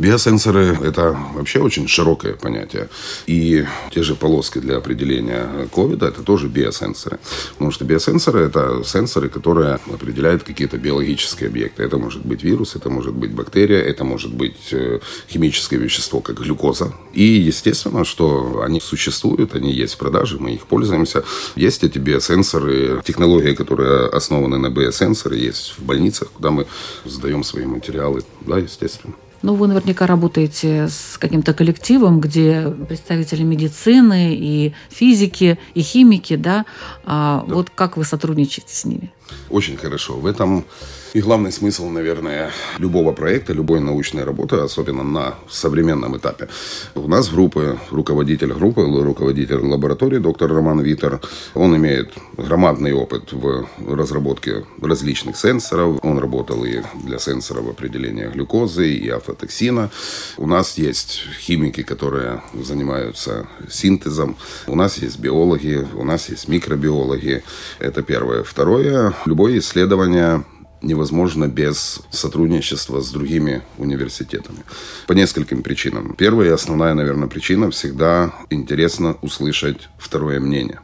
Биосенсоры– 0.00 0.78
это 0.82 1.14
вообще 1.34 1.60
очень 1.60 1.86
широкое 1.86 2.32
понятие. 2.32 2.88
И 3.26 3.66
те 3.90 4.02
же 4.02 4.14
полоски 4.14 4.58
для 4.58 4.78
определения 4.78 5.68
ковида– 5.70 6.06
это 6.08 6.22
тоже 6.22 6.48
биосенсоры. 6.48 7.18
Потому 7.52 7.70
что 7.70 7.84
биосенсоры– 7.84 8.40
это 8.46 8.82
сенсоры, 8.82 9.28
которые 9.28 9.78
определяют 9.92 10.42
какие-то 10.42 10.78
биологические 10.78 11.48
объекты. 11.50 11.82
Это 11.82 11.98
может 11.98 12.24
быть 12.24 12.42
вирус, 12.42 12.76
это 12.76 12.88
может 12.88 13.12
быть 13.12 13.32
бактерия, 13.32 13.82
это 13.82 14.04
может 14.04 14.32
быть 14.32 14.72
э, 14.72 15.00
химическое 15.28 15.76
вещество, 15.76 16.20
как 16.20 16.40
глюкоза. 16.40 16.94
И 17.12 17.22
естественно, 17.22 18.06
что 18.06 18.62
они 18.64 18.80
существуют, 18.80 19.54
они 19.54 19.70
есть 19.70 19.96
в 19.96 19.98
продаже, 19.98 20.38
мы 20.38 20.54
их 20.54 20.62
пользуемся. 20.62 21.24
Есть 21.56 21.84
эти 21.84 21.98
биосенсоры, 21.98 23.02
технологии, 23.04 23.54
которые 23.54 24.06
основаны 24.06 24.56
на 24.56 24.70
биосенсоры, 24.70 25.36
есть 25.36 25.74
в 25.76 25.82
больницах, 25.82 26.30
куда 26.30 26.50
мы 26.50 26.66
сдаем 27.04 27.44
свои 27.44 27.66
материалы. 27.66 28.22
Да, 28.46 28.56
естественно. 28.56 29.14
Ну, 29.42 29.54
вы 29.54 29.68
наверняка 29.68 30.06
работаете 30.06 30.88
с 30.88 31.16
каким-то 31.18 31.54
коллективом, 31.54 32.20
где 32.20 32.68
представители 32.88 33.42
медицины 33.42 34.34
и 34.34 34.74
физики, 34.90 35.58
и 35.74 35.80
химики, 35.80 36.36
да? 36.36 36.66
А 37.04 37.44
да. 37.46 37.54
Вот 37.54 37.70
как 37.70 37.96
вы 37.96 38.04
сотрудничаете 38.04 38.74
с 38.74 38.84
ними? 38.84 39.12
Очень 39.48 39.76
хорошо. 39.76 40.14
В 40.14 40.26
этом 40.26 40.64
и 41.14 41.20
главный 41.20 41.52
смысл, 41.52 41.88
наверное, 41.88 42.50
любого 42.78 43.12
проекта, 43.12 43.52
любой 43.52 43.80
научной 43.80 44.24
работы, 44.24 44.56
особенно 44.56 45.02
на 45.02 45.34
современном 45.48 46.16
этапе. 46.16 46.48
У 46.94 47.08
нас 47.08 47.28
в 47.28 47.34
группе 47.34 47.78
руководитель 47.90 48.52
группы, 48.52 48.82
руководитель 48.82 49.58
лаборатории, 49.58 50.18
доктор 50.18 50.52
Роман 50.52 50.80
Витер, 50.80 51.20
он 51.54 51.76
имеет 51.76 52.12
громадный 52.36 52.92
опыт 52.92 53.32
в 53.32 53.66
разработке 53.88 54.64
различных 54.80 55.36
сенсоров. 55.36 55.98
Он 56.02 56.18
работал 56.18 56.64
и 56.64 56.82
для 57.04 57.18
сенсоров 57.18 57.68
определения 57.68 58.28
глюкозы 58.28 58.92
и 58.92 59.08
автотоксина. 59.08 59.90
У 60.36 60.46
нас 60.46 60.78
есть 60.78 61.22
химики, 61.40 61.82
которые 61.82 62.42
занимаются 62.54 63.46
синтезом. 63.68 64.36
У 64.66 64.76
нас 64.76 64.98
есть 64.98 65.18
биологи, 65.18 65.86
у 65.94 66.04
нас 66.04 66.28
есть 66.28 66.48
микробиологи. 66.48 67.42
Это 67.78 68.02
первое. 68.02 68.42
Второе, 68.42 69.14
любое 69.26 69.58
исследование 69.58 70.44
невозможно 70.82 71.46
без 71.46 72.00
сотрудничества 72.10 73.00
с 73.00 73.10
другими 73.10 73.62
университетами. 73.78 74.60
По 75.06 75.12
нескольким 75.12 75.62
причинам. 75.62 76.14
Первая 76.16 76.48
и 76.48 76.52
основная, 76.52 76.94
наверное, 76.94 77.28
причина– 77.28 77.70
всегда 77.70 78.32
интересно 78.50 79.16
услышать 79.22 79.88
второе 79.98 80.40
мнение. 80.40 80.80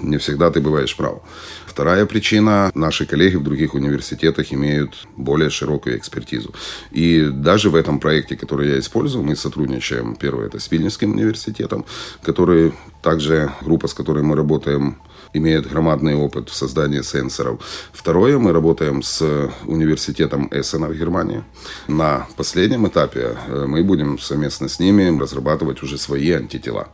Не 0.00 0.18
всегда 0.18 0.50
ты 0.50 0.60
бываешь 0.60 0.96
прав. 0.96 1.22
Вторая 1.66 2.06
причина– 2.06 2.70
наши 2.74 3.06
коллеги 3.06 3.36
в 3.36 3.42
других 3.42 3.74
университетах 3.74 4.52
имеют 4.52 5.06
более 5.16 5.50
широкую 5.50 5.96
экспертизу. 5.96 6.54
И 6.90 7.28
даже 7.32 7.70
в 7.70 7.74
этом 7.74 8.00
проекте, 8.00 8.36
который 8.36 8.70
я 8.70 8.78
использую, 8.78 9.24
мы 9.24 9.36
сотрудничаем. 9.36 10.16
Первое– 10.16 10.46
это 10.48 10.58
с 10.58 10.70
Вильнюсским 10.70 11.12
университетом, 11.12 11.84
который 12.22 12.72
также 13.02 13.52
группа, 13.62 13.88
с 13.88 13.94
которой 13.94 14.22
мы 14.22 14.34
работаем, 14.36 14.98
имеет 15.32 15.68
громадный 15.68 16.14
опыт 16.14 16.48
в 16.48 16.54
создании 16.54 17.02
сенсоров. 17.02 17.60
Второе, 17.92 18.38
мы 18.38 18.52
работаем 18.52 19.02
с 19.02 19.50
университетом 19.66 20.48
Эссена 20.50 20.88
в 20.88 20.96
Германии. 20.96 21.42
На 21.86 22.26
последнем 22.36 22.86
этапе 22.86 23.36
э, 23.46 23.66
мы 23.66 23.82
будем 23.82 24.18
совместно 24.18 24.68
с 24.68 24.78
ними 24.78 25.18
разрабатывать 25.20 25.82
уже 25.82 25.98
свои 25.98 26.32
антитела. 26.32 26.88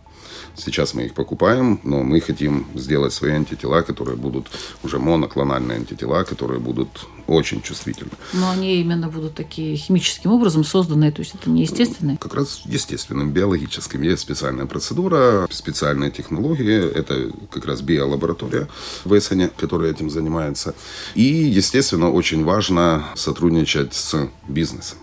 Сейчас 0.57 0.95
мы 0.95 1.03
их 1.03 1.14
покупаем, 1.14 1.81
но 1.83 2.03
мы 2.03 2.21
хотим 2.21 2.67
сделать 2.75 3.12
свои 3.12 3.33
антитела, 3.33 3.83
которые 3.83 4.17
будут 4.17 4.47
уже 4.83 4.99
моноклональные 4.99 5.79
антитела, 5.79 6.25
которые 6.25 6.61
будут 6.61 7.07
очень 7.27 7.62
чувствительны. 7.62 8.12
Но 8.33 8.51
они 8.51 8.81
именно 8.81 9.09
будут 9.09 9.35
такие 9.35 9.77
химическим 9.77 10.33
образом 10.33 10.64
созданные, 10.64 11.11
то 11.11 11.21
есть 11.21 11.35
это 11.35 11.51
не 11.51 11.62
естественные? 11.62 12.19
Как 12.19 12.35
раз 12.35 12.62
естественным, 12.67 13.33
биологическим. 13.33 14.03
Есть 14.03 14.23
специальная 14.23 14.67
процедура, 14.67 15.49
специальные 15.51 16.11
технологии. 16.11 16.90
Это 16.93 17.31
как 17.51 17.67
раз 17.67 17.81
биолаборатория 17.81 18.69
в 19.05 19.17
Эссене, 19.17 19.51
которая 19.57 19.90
этим 19.90 20.11
занимается. 20.11 20.75
И, 21.14 21.23
естественно, 21.23 22.11
очень 22.11 22.45
важно 22.45 23.05
сотрудничать 23.14 23.95
с 23.95 24.29
бизнесом 24.49 24.99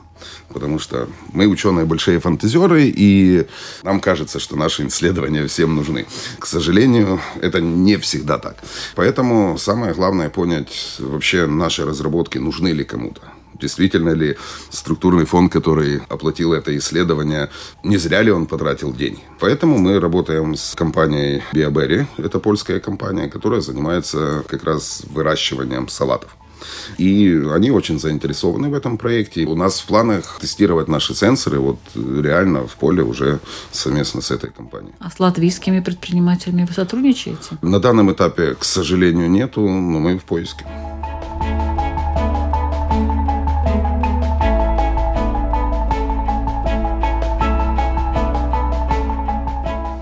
потому 0.49 0.79
что 0.79 1.07
мы 1.33 1.47
ученые 1.47 1.85
большие 1.85 2.19
фантазеры, 2.19 2.83
и 2.85 3.47
нам 3.83 3.99
кажется, 3.99 4.39
что 4.39 4.55
наши 4.55 4.87
исследования 4.87 5.47
всем 5.47 5.75
нужны. 5.75 6.05
К 6.39 6.45
сожалению, 6.45 7.19
это 7.41 7.61
не 7.61 7.97
всегда 7.97 8.37
так. 8.37 8.57
Поэтому 8.95 9.57
самое 9.57 9.93
главное 9.93 10.29
понять 10.29 10.97
вообще 10.99 11.45
наши 11.45 11.85
разработки 11.85 12.37
нужны 12.37 12.69
ли 12.69 12.83
кому-то 12.83 13.21
действительно 13.61 14.09
ли 14.09 14.37
структурный 14.69 15.25
фонд, 15.25 15.53
который 15.53 16.01
оплатил 16.09 16.53
это 16.53 16.75
исследование, 16.77 17.49
не 17.83 17.97
зря 17.97 18.21
ли 18.23 18.31
он 18.31 18.47
потратил 18.47 18.93
деньги. 18.93 19.19
Поэтому 19.39 19.77
мы 19.77 19.99
работаем 19.99 20.55
с 20.55 20.75
компанией 20.75 21.43
BioBerry, 21.53 22.07
это 22.17 22.39
польская 22.39 22.79
компания, 22.79 23.29
которая 23.29 23.61
занимается 23.61 24.43
как 24.47 24.63
раз 24.63 25.03
выращиванием 25.09 25.87
салатов. 25.87 26.35
И 26.97 27.41
они 27.51 27.71
очень 27.71 27.99
заинтересованы 27.99 28.69
в 28.69 28.73
этом 28.73 28.97
проекте. 28.97 29.45
У 29.45 29.55
нас 29.55 29.79
в 29.79 29.85
планах 29.85 30.39
тестировать 30.39 30.87
наши 30.87 31.13
сенсоры 31.15 31.59
вот 31.59 31.79
реально 31.95 32.67
в 32.67 32.75
поле 32.75 33.03
уже 33.03 33.39
совместно 33.71 34.21
с 34.21 34.31
этой 34.31 34.49
компанией. 34.49 34.93
А 34.99 35.09
с 35.09 35.19
латвийскими 35.19 35.79
предпринимателями 35.79 36.65
вы 36.67 36.73
сотрудничаете? 36.73 37.57
На 37.61 37.79
данном 37.79 38.11
этапе, 38.11 38.55
к 38.55 38.63
сожалению, 38.63 39.29
нету, 39.29 39.61
но 39.61 39.99
мы 39.99 40.17
в 40.17 40.23
поиске. 40.23 40.65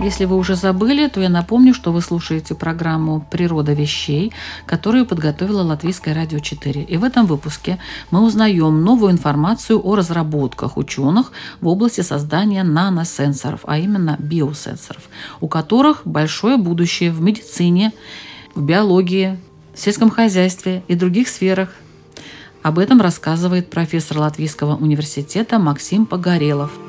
Если 0.10 0.26
вы 0.26 0.38
уже 0.38 0.56
забыли, 0.56 1.08
то 1.08 1.22
я 1.22 1.30
напомню, 1.30 1.72
что 1.72 1.92
вы 1.92 2.02
слушаете 2.02 2.56
программу 2.56 3.24
«Природа 3.30 3.74
вещей», 3.74 4.34
которую 4.66 5.06
подготовила 5.06 5.62
Латвийское 5.62 6.16
радио 6.16 6.40
4. 6.40 6.82
И 6.82 6.98
в 6.98 7.04
этом 7.04 7.28
выпуске 7.28 7.78
мы 8.10 8.24
узнаем 8.24 8.84
новую 8.84 9.12
информацию 9.12 9.80
о 9.80 9.96
разработках 9.96 10.78
ученых 10.78 11.32
в 11.62 11.68
области 11.68 12.02
создания 12.02 12.64
наносенсоров, 12.64 13.60
а 13.66 13.78
именно 13.78 14.16
биосенсоров, 14.18 15.04
у 15.42 15.48
которых 15.48 16.02
большое 16.06 16.58
будущее 16.58 17.12
в 17.12 17.22
медицине, 17.22 17.94
в 18.56 18.64
биологии, 18.64 19.38
в 19.76 19.80
сельском 19.80 20.10
хозяйстве 20.10 20.84
и 20.88 20.96
других 20.96 21.28
сферах. 21.28 21.70
Об 22.64 22.80
этом 22.80 23.00
рассказывает 23.00 23.70
профессор 23.70 24.18
Латвийского 24.18 24.76
университета 24.76 25.60
Максим 25.60 26.08
Погорелов– 26.08 26.72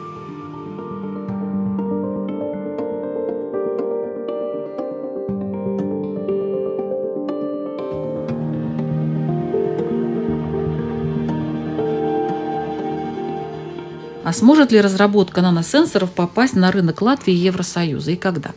А 14.31 14.33
сможет 14.33 14.71
ли 14.71 14.81
разработка 14.81 15.43
наносенсоров 15.43 16.13
попасть 16.13 16.55
на 16.55 16.71
рынок 16.71 17.03
Латвии 17.03 17.35
и 17.35 17.37
Евросоюза 17.37 18.13
и 18.13 18.17
когда? 18.17 18.53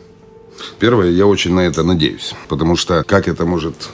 Первое, 0.78 1.10
я 1.10 1.26
очень 1.26 1.52
на 1.52 1.66
это 1.66 1.82
надеюсь, 1.82 2.32
потому 2.46 2.76
что 2.76 3.02
как 3.02 3.26
это 3.26 3.44
может 3.44 3.88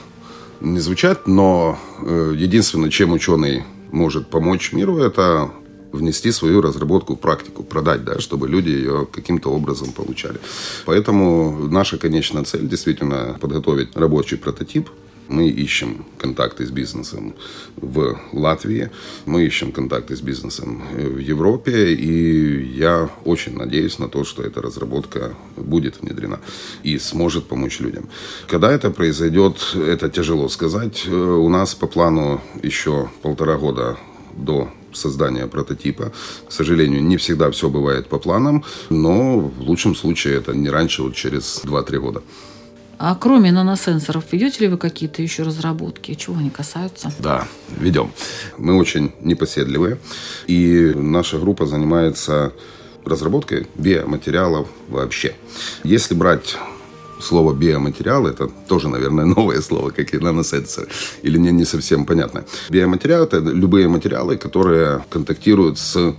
не 0.59 0.79
звучать, 0.79 1.25
но 1.25 1.79
э, 2.05 2.35
единственное, 2.37 2.91
чем 2.91 3.13
ученый 3.13 3.63
может 3.91 4.29
помочь 4.29 4.73
миру, 4.73 4.99
это 4.99 5.49
внести 5.91 6.31
свою 6.31 6.61
разработку 6.61 7.15
в 7.15 7.19
практику, 7.19 7.63
продать, 7.63 8.03
да, 8.03 8.19
чтобы 8.19 8.47
люди 8.47 8.69
ее 8.69 9.07
каким-то 9.11 9.49
образом 9.49 9.91
получали. 9.91 10.39
Поэтому 10.85 11.67
наша 11.67 11.97
конечная 11.97 12.43
цель 12.43 12.67
действительно 12.67 13.39
подготовить 13.41 13.97
рабочий 13.97 14.37
прототип, 14.37 14.87
мы 15.31 15.49
ищем 15.49 16.05
контакты 16.17 16.65
с 16.65 16.69
бизнесом 16.69 17.33
в 17.77 18.19
Латвии, 18.33 18.89
мы 19.25 19.45
ищем 19.45 19.71
контакты 19.71 20.15
с 20.15 20.21
бизнесом 20.21 20.83
в 20.93 21.17
Европе, 21.17 21.93
и 21.93 22.75
я 22.77 23.09
очень 23.25 23.57
надеюсь 23.57 23.99
на 23.99 24.07
то, 24.07 24.23
что 24.23 24.43
эта 24.43 24.61
разработка 24.61 25.33
будет 25.55 26.01
внедрена 26.01 26.39
и 26.83 26.99
сможет 26.99 27.47
помочь 27.47 27.79
людям. 27.79 28.09
Когда 28.47 28.71
это 28.71 28.91
произойдет, 28.91 29.75
это 29.75 30.09
тяжело 30.09 30.49
сказать. 30.49 31.07
У 31.07 31.49
нас 31.49 31.75
по 31.75 31.87
плану 31.87 32.41
еще 32.61 33.09
полтора 33.21 33.57
года 33.57 33.97
до 34.35 34.69
создания 34.93 35.47
прототипа. 35.47 36.11
К 36.47 36.51
сожалению, 36.51 37.01
не 37.01 37.15
всегда 37.15 37.49
все 37.51 37.69
бывает 37.69 38.09
по 38.09 38.19
планам, 38.19 38.63
но 38.89 39.39
в 39.39 39.61
лучшем 39.61 39.95
случае 39.95 40.35
это 40.35 40.53
не 40.53 40.69
раньше, 40.69 41.03
вот 41.03 41.15
через 41.15 41.61
2-3 41.63 41.99
года. 41.99 42.21
А 43.03 43.15
кроме 43.15 43.51
наносенсоров, 43.51 44.25
ведете 44.31 44.61
ли 44.61 44.67
вы 44.67 44.77
какие-то 44.77 45.23
еще 45.23 45.41
разработки? 45.41 46.13
Чего 46.13 46.37
они 46.37 46.51
касаются? 46.51 47.11
Да, 47.17 47.47
ведем. 47.79 48.11
Мы 48.59 48.77
очень 48.77 49.11
непоседливые. 49.21 49.97
И 50.45 50.93
наша 50.95 51.39
группа 51.39 51.65
занимается 51.65 52.53
разработкой 53.03 53.65
биоматериалов 53.73 54.67
вообще. 54.87 55.33
Если 55.83 56.13
брать 56.13 56.57
слово 57.19 57.55
биоматериал, 57.55 58.27
это 58.27 58.51
тоже, 58.67 58.87
наверное, 58.87 59.25
новое 59.37 59.61
слово, 59.61 59.89
как 59.89 60.13
и 60.13 60.19
наносенсор, 60.19 60.87
или 61.23 61.39
не, 61.39 61.51
не 61.51 61.65
совсем 61.65 62.05
понятно. 62.05 62.45
Биоматериал– 62.69 63.23
это 63.31 63.39
любые 63.39 63.87
материалы, 63.87 64.37
которые 64.37 65.03
контактируют 65.09 65.79
с 65.79 66.13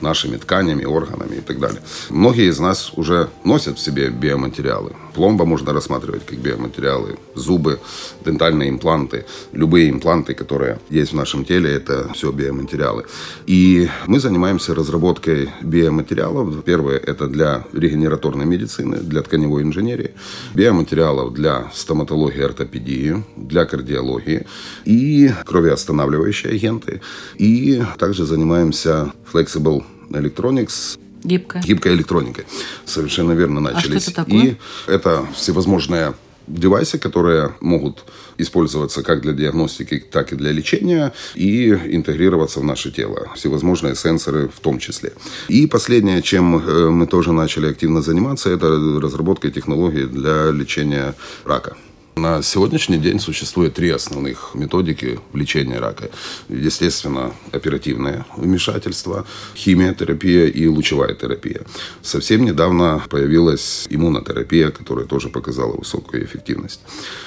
нашими 0.00 0.36
тканями, 0.36 0.84
органами 0.84 1.36
и 1.36 1.40
так 1.40 1.58
далее. 1.58 1.80
Многие 2.10 2.48
из 2.48 2.58
нас 2.58 2.92
уже 2.96 3.28
носят 3.44 3.78
в 3.78 3.80
себе 3.80 4.10
биоматериалы. 4.10 4.92
Пломба 5.14 5.46
можно 5.46 5.72
рассматривать 5.72 6.26
как 6.26 6.38
биоматериалы, 6.38 7.16
зубы, 7.34 7.80
дентальные 8.24 8.68
импланты, 8.68 9.24
любые 9.52 9.88
импланты, 9.88 10.34
которые 10.34 10.78
есть 10.90 11.12
в 11.12 11.16
нашем 11.16 11.44
теле, 11.44 11.72
это 11.72 12.12
все 12.12 12.30
биоматериалы. 12.32 13.06
И 13.46 13.88
мы 14.06 14.20
занимаемся 14.20 14.74
разработкой 14.74 15.50
биоматериалов. 15.62 16.62
Первое– 16.64 16.98
это 17.06 17.28
для 17.28 17.64
регенераторной 17.72 18.44
медицины, 18.44 18.98
для 18.98 19.22
тканевой 19.22 19.62
инженерии, 19.62 20.12
биоматериалов 20.54 21.32
для 21.32 21.70
стоматологии, 21.74 22.42
ортопедии, 22.42 23.24
для 23.36 23.64
кардиологии 23.64 24.46
и 24.84 25.32
кровеостанавливающие 25.46 26.52
агенты. 26.52 27.00
И 27.36 27.82
также 27.98 28.26
занимаемся 28.26 29.12
flexible 29.32 29.85
Electronics. 30.10 30.98
Гибкая. 31.24 31.62
Гибкая 31.62 31.94
электроника. 31.94 32.44
Совершенно 32.84 33.32
верно 33.32 33.60
начались. 33.60 34.08
А 34.08 34.10
что 34.10 34.10
это 34.10 34.14
такое? 34.14 34.44
И 34.44 34.56
это 34.86 35.26
всевозможные 35.34 36.14
девайсы, 36.46 36.98
которые 36.98 37.54
могут 37.60 38.04
использоваться 38.38 39.02
как 39.02 39.22
для 39.22 39.32
диагностики, 39.32 39.98
так 40.10 40.32
и 40.32 40.36
для 40.36 40.52
лечения 40.52 41.12
и 41.34 41.70
интегрироваться 41.70 42.60
в 42.60 42.64
наше 42.64 42.90
тело. 42.90 43.28
Всевозможные 43.34 43.94
сенсоры 43.94 44.48
в 44.48 44.60
том 44.60 44.78
числе. 44.78 45.12
И 45.48 45.66
последнее, 45.66 46.22
чем 46.22 46.56
э, 46.56 46.90
мы 46.90 47.06
тоже 47.06 47.32
начали 47.32 47.68
активно 47.68 48.02
заниматься, 48.02 48.50
это 48.50 48.68
разработка 49.00 49.50
технологий 49.50 50.04
для 50.04 50.50
лечения 50.50 51.14
рака. 51.44 51.76
На 52.18 52.40
сегодняшний 52.40 52.96
день 52.96 53.20
существует 53.20 53.74
три 53.74 53.90
основных 53.90 54.52
методики 54.54 55.20
лечения 55.34 55.78
рака. 55.78 56.08
Естественно, 56.48 57.34
оперативное 57.52 58.24
вмешательство, 58.38 59.26
химиотерапия 59.54 60.46
и 60.46 60.66
лучевая 60.66 61.12
терапия. 61.14 61.60
Совсем 62.00 62.46
недавно 62.46 63.02
появилась 63.10 63.86
иммунотерапия, 63.90 64.70
которая 64.70 65.04
тоже 65.04 65.28
показала 65.28 65.76
высокую 65.76 66.24
эффективность. 66.24 66.80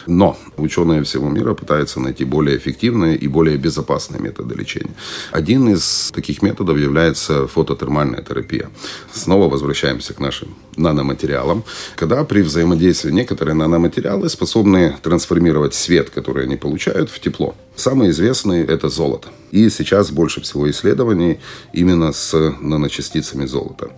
Но 0.07 0.39
ученые 0.57 1.03
всего 1.03 1.29
мира 1.29 1.53
пытаются 1.53 1.99
найти 1.99 2.25
более 2.25 2.57
эффективные 2.57 3.15
и 3.15 3.27
более 3.27 3.57
безопасные 3.57 4.19
методы 4.19 4.55
лечения. 4.55 4.95
Один 5.31 5.69
из 5.69 6.09
таких 6.15 6.41
методов 6.41 6.79
является 6.79 7.45
фототермальная 7.45 8.23
терапия. 8.23 8.71
Снова 9.13 9.49
возвращаемся 9.49 10.15
к 10.15 10.19
нашим 10.19 10.55
наноматериалам, 10.77 11.63
когда 11.95 12.23
при 12.23 12.41
взаимодействии 12.41 13.11
некоторые 13.11 13.53
наноматериалы 13.53 14.29
способны 14.29 14.78
способны 14.79 15.01
трансформировать 15.01 15.73
свет, 15.73 16.09
который 16.09 16.43
они 16.43 16.55
получают, 16.55 17.09
в 17.09 17.19
тепло. 17.19 17.55
Самый 17.75 18.09
известный– 18.09 18.63
это 18.67 18.89
золото. 18.89 19.29
И 19.51 19.69
сейчас 19.69 20.11
больше 20.11 20.41
всего 20.41 20.69
исследований 20.69 21.39
именно 21.73 22.11
с 22.11 22.53
наночастицами 22.61 23.45
золота. 23.45 23.89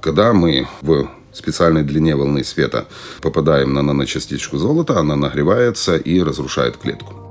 Когда 0.00 0.32
мы 0.32 0.66
в 0.82 1.08
специальной 1.32 1.82
длине 1.82 2.14
волны 2.14 2.44
света 2.44 2.86
попадаем 3.20 3.72
на 3.72 3.82
наночастичку 3.82 4.58
золота, 4.58 4.98
она 4.98 5.16
нагревается 5.16 5.96
и 5.96 6.22
разрушает 6.22 6.76
клетку. 6.76 7.21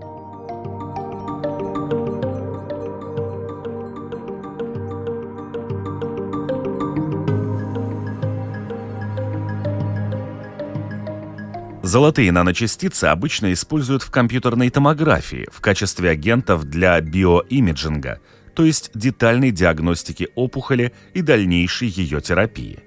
Золотые 11.92 12.32
наночастицы 12.32 13.04
обычно 13.04 13.52
используют 13.52 14.02
в 14.02 14.12
компьютерной 14.12 14.70
томографии 14.70 15.50
в 15.52 15.60
качестве 15.60 16.12
агентов 16.12 16.64
для 16.64 17.02
биоимиджинга, 17.02 18.22
то 18.56 18.64
есть 18.64 18.92
детальной 18.94 19.52
диагностики 19.52 20.30
опухоли 20.36 20.94
и 21.14 21.22
дальнейшей 21.22 21.90
ее 21.90 22.22
терапии. 22.22 22.80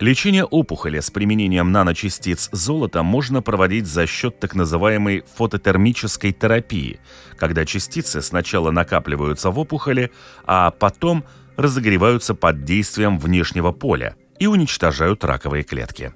Лечение 0.00 0.44
опухоли 0.44 1.00
с 1.00 1.10
применением 1.10 1.72
наночастиц 1.72 2.50
золота 2.52 3.02
можно 3.02 3.40
проводить 3.40 3.86
за 3.86 4.06
счет 4.06 4.38
так 4.38 4.54
называемой 4.54 5.24
фототермической 5.36 6.32
терапии, 6.32 7.00
когда 7.38 7.64
частицы 7.64 8.20
сначала 8.20 8.70
накапливаются 8.70 9.50
в 9.50 9.58
опухоли, 9.58 10.10
а 10.44 10.72
потом 10.72 11.24
разогреваются 11.56 12.34
под 12.34 12.64
действием 12.64 13.18
внешнего 13.18 13.72
поля 13.72 14.14
и 14.38 14.46
уничтожают 14.46 15.24
раковые 15.24 15.62
клетки. 15.64 16.12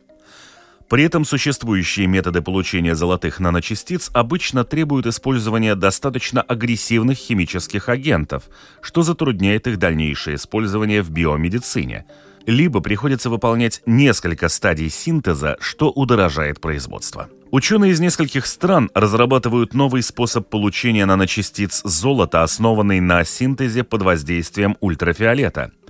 При 0.89 1.03
этом 1.03 1.25
существующие 1.25 2.07
методы 2.07 2.43
получения 2.43 2.95
золотых 2.95 3.41
наночастиц 3.41 4.11
обычно 4.13 4.65
требуют 4.65 5.07
использования 5.07 5.75
достаточно 5.75 6.43
агрессивных 6.43 7.17
химических 7.17 7.89
агентов, 7.89 8.45
что 8.83 9.03
затрудняет 9.03 9.67
их 9.67 9.79
дальнейшее 9.79 10.37
использование 10.37 11.03
в 11.03 11.11
биомедицине. 11.11 12.05
Либо 12.47 12.81
приходится 12.81 13.31
выполнять 13.31 13.81
несколько 13.87 14.51
стадий 14.51 14.91
синтеза, 14.91 15.57
что 15.61 15.91
удорожает 15.91 16.61
производство. 16.61 17.31
Ученые 17.51 17.93
из 17.93 18.01
нескольких 18.01 18.45
стран 18.45 18.91
разрабатывают 18.95 19.73
новый 19.73 20.03
способ 20.03 20.51
получения 20.51 21.07
наночастиц 21.07 21.81
золота, 21.85 22.43
основанный 22.43 23.01
на 23.01 23.25
синтезе 23.25 23.85
под 23.85 24.03
воздействием 24.03 24.77
ультрафиолета– 24.81 25.73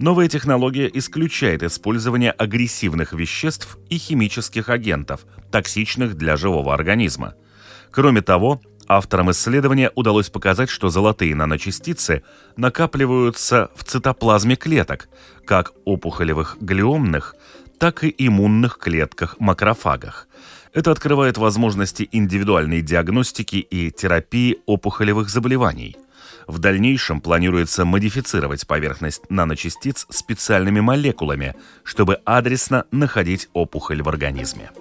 Новая 0.00 0.28
технология 0.28 0.90
исключает 0.94 1.62
использование 1.62 2.30
агрессивных 2.30 3.12
веществ 3.12 3.76
и 3.90 3.98
химических 3.98 4.70
агентов, 4.70 5.26
токсичных 5.52 6.14
для 6.14 6.38
живого 6.38 6.72
организма. 6.72 7.34
Кроме 7.90 8.22
того, 8.22 8.62
авторам 8.88 9.30
исследования 9.30 9.92
удалось 9.94 10.30
показать, 10.30 10.70
что 10.70 10.88
золотые 10.88 11.34
наночастицы 11.34 12.22
накапливаются 12.56 13.70
в 13.76 13.84
цитоплазме 13.84 14.56
клеток, 14.56 15.10
как 15.44 15.72
опухолевых 15.84 16.56
глиомных, 16.62 17.34
так 17.78 18.02
и 18.02 18.14
иммунных 18.16 18.78
клетках-макрофагах. 18.78 20.28
Это 20.72 20.92
открывает 20.92 21.36
возможности 21.36 22.08
индивидуальной 22.10 22.80
диагностики 22.80 23.56
и 23.56 23.90
терапии 23.90 24.60
опухолевых 24.64 25.28
заболеваний. 25.28 25.98
В 26.50 26.58
дальнейшем 26.58 27.20
планируется 27.20 27.84
модифицировать 27.84 28.66
поверхность 28.66 29.22
наночастиц 29.30 30.08
специальными 30.10 30.80
молекулами, 30.80 31.54
чтобы 31.84 32.14
адресно 32.24 32.86
находить 32.90 33.48
опухоль 33.52 34.02
в 34.02 34.08
организме. 34.08 34.72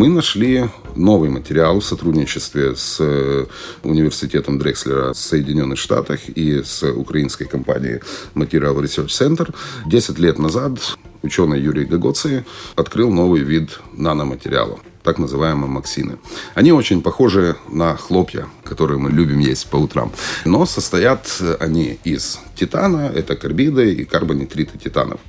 Мы 0.00 0.08
нашли 0.08 0.64
новый 0.96 1.28
материал 1.28 1.78
в 1.78 1.84
сотрудничестве 1.84 2.74
с 2.74 2.96
э, 3.00 3.44
университетом 3.82 4.58
Дрекслера 4.58 5.12
в 5.12 5.18
Соединенных 5.18 5.78
Штатах 5.78 6.20
и 6.26 6.62
с 6.62 6.82
украинской 6.90 7.44
компанией 7.44 8.00
Material 8.34 8.80
Research 8.80 9.08
Center. 9.08 9.54
Десять 9.84 10.18
лет 10.18 10.38
назад 10.38 10.96
ученый 11.20 11.60
Юрий 11.60 11.84
Гагоци 11.84 12.46
открыл 12.76 13.10
новый 13.10 13.42
вид 13.42 13.78
наноматериалов 13.92 14.80
так 15.02 15.18
называемые 15.18 15.68
максины. 15.68 16.16
Они 16.54 16.72
очень 16.72 17.02
похожи 17.02 17.56
на 17.68 17.94
хлопья, 17.96 18.46
которые 18.64 18.98
мы 18.98 19.10
любим 19.10 19.38
есть 19.38 19.66
по 19.68 19.76
утрам. 19.76 20.12
Но 20.46 20.64
состоят 20.64 21.42
они 21.58 21.98
из 22.04 22.38
титана, 22.54 23.12
это 23.14 23.36
карбиды 23.36 23.92
и 23.92 24.04
карбонитриты 24.06 24.78
титанов. 24.78 25.20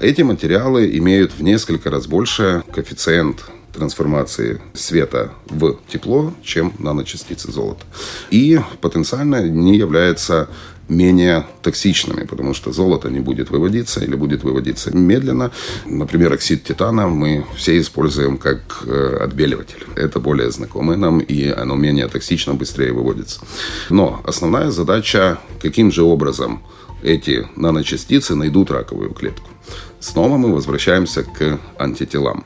Эти 0.00 0.22
материалы 0.22 0.96
имеют 0.96 1.32
в 1.32 1.42
несколько 1.42 1.90
раз 1.90 2.06
больше 2.06 2.62
коэффициент 2.72 3.44
трансформации 3.74 4.60
света 4.72 5.32
в 5.46 5.76
тепло, 5.88 6.32
чем 6.42 6.72
наночастицы 6.78 7.52
золота. 7.52 7.84
И 8.30 8.60
потенциально 8.80 9.46
не 9.46 9.76
является 9.76 10.48
менее 10.88 11.46
токсичными, 11.62 12.24
потому 12.24 12.54
что 12.54 12.72
золото 12.72 13.08
не 13.08 13.20
будет 13.20 13.50
выводиться 13.50 14.04
или 14.04 14.16
будет 14.16 14.44
выводиться 14.44 14.94
медленно. 14.94 15.50
Например, 15.86 16.32
оксид 16.32 16.64
титана 16.64 17.08
мы 17.08 17.44
все 17.56 17.78
используем 17.78 18.36
как 18.36 18.84
э, 18.86 19.18
отбеливатель. 19.22 19.84
Это 19.96 20.20
более 20.20 20.50
знакомое 20.50 20.96
нам, 20.96 21.20
и 21.20 21.48
оно 21.48 21.74
менее 21.74 22.08
токсично, 22.08 22.54
быстрее 22.54 22.92
выводится. 22.92 23.40
Но 23.90 24.20
основная 24.26 24.70
задача, 24.70 25.38
каким 25.62 25.90
же 25.90 26.02
образом 26.02 26.62
эти 27.02 27.46
наночастицы 27.56 28.34
найдут 28.34 28.70
раковую 28.70 29.10
клетку. 29.10 29.48
Снова 30.00 30.36
мы 30.36 30.52
возвращаемся 30.52 31.22
к 31.22 31.58
антителам. 31.78 32.44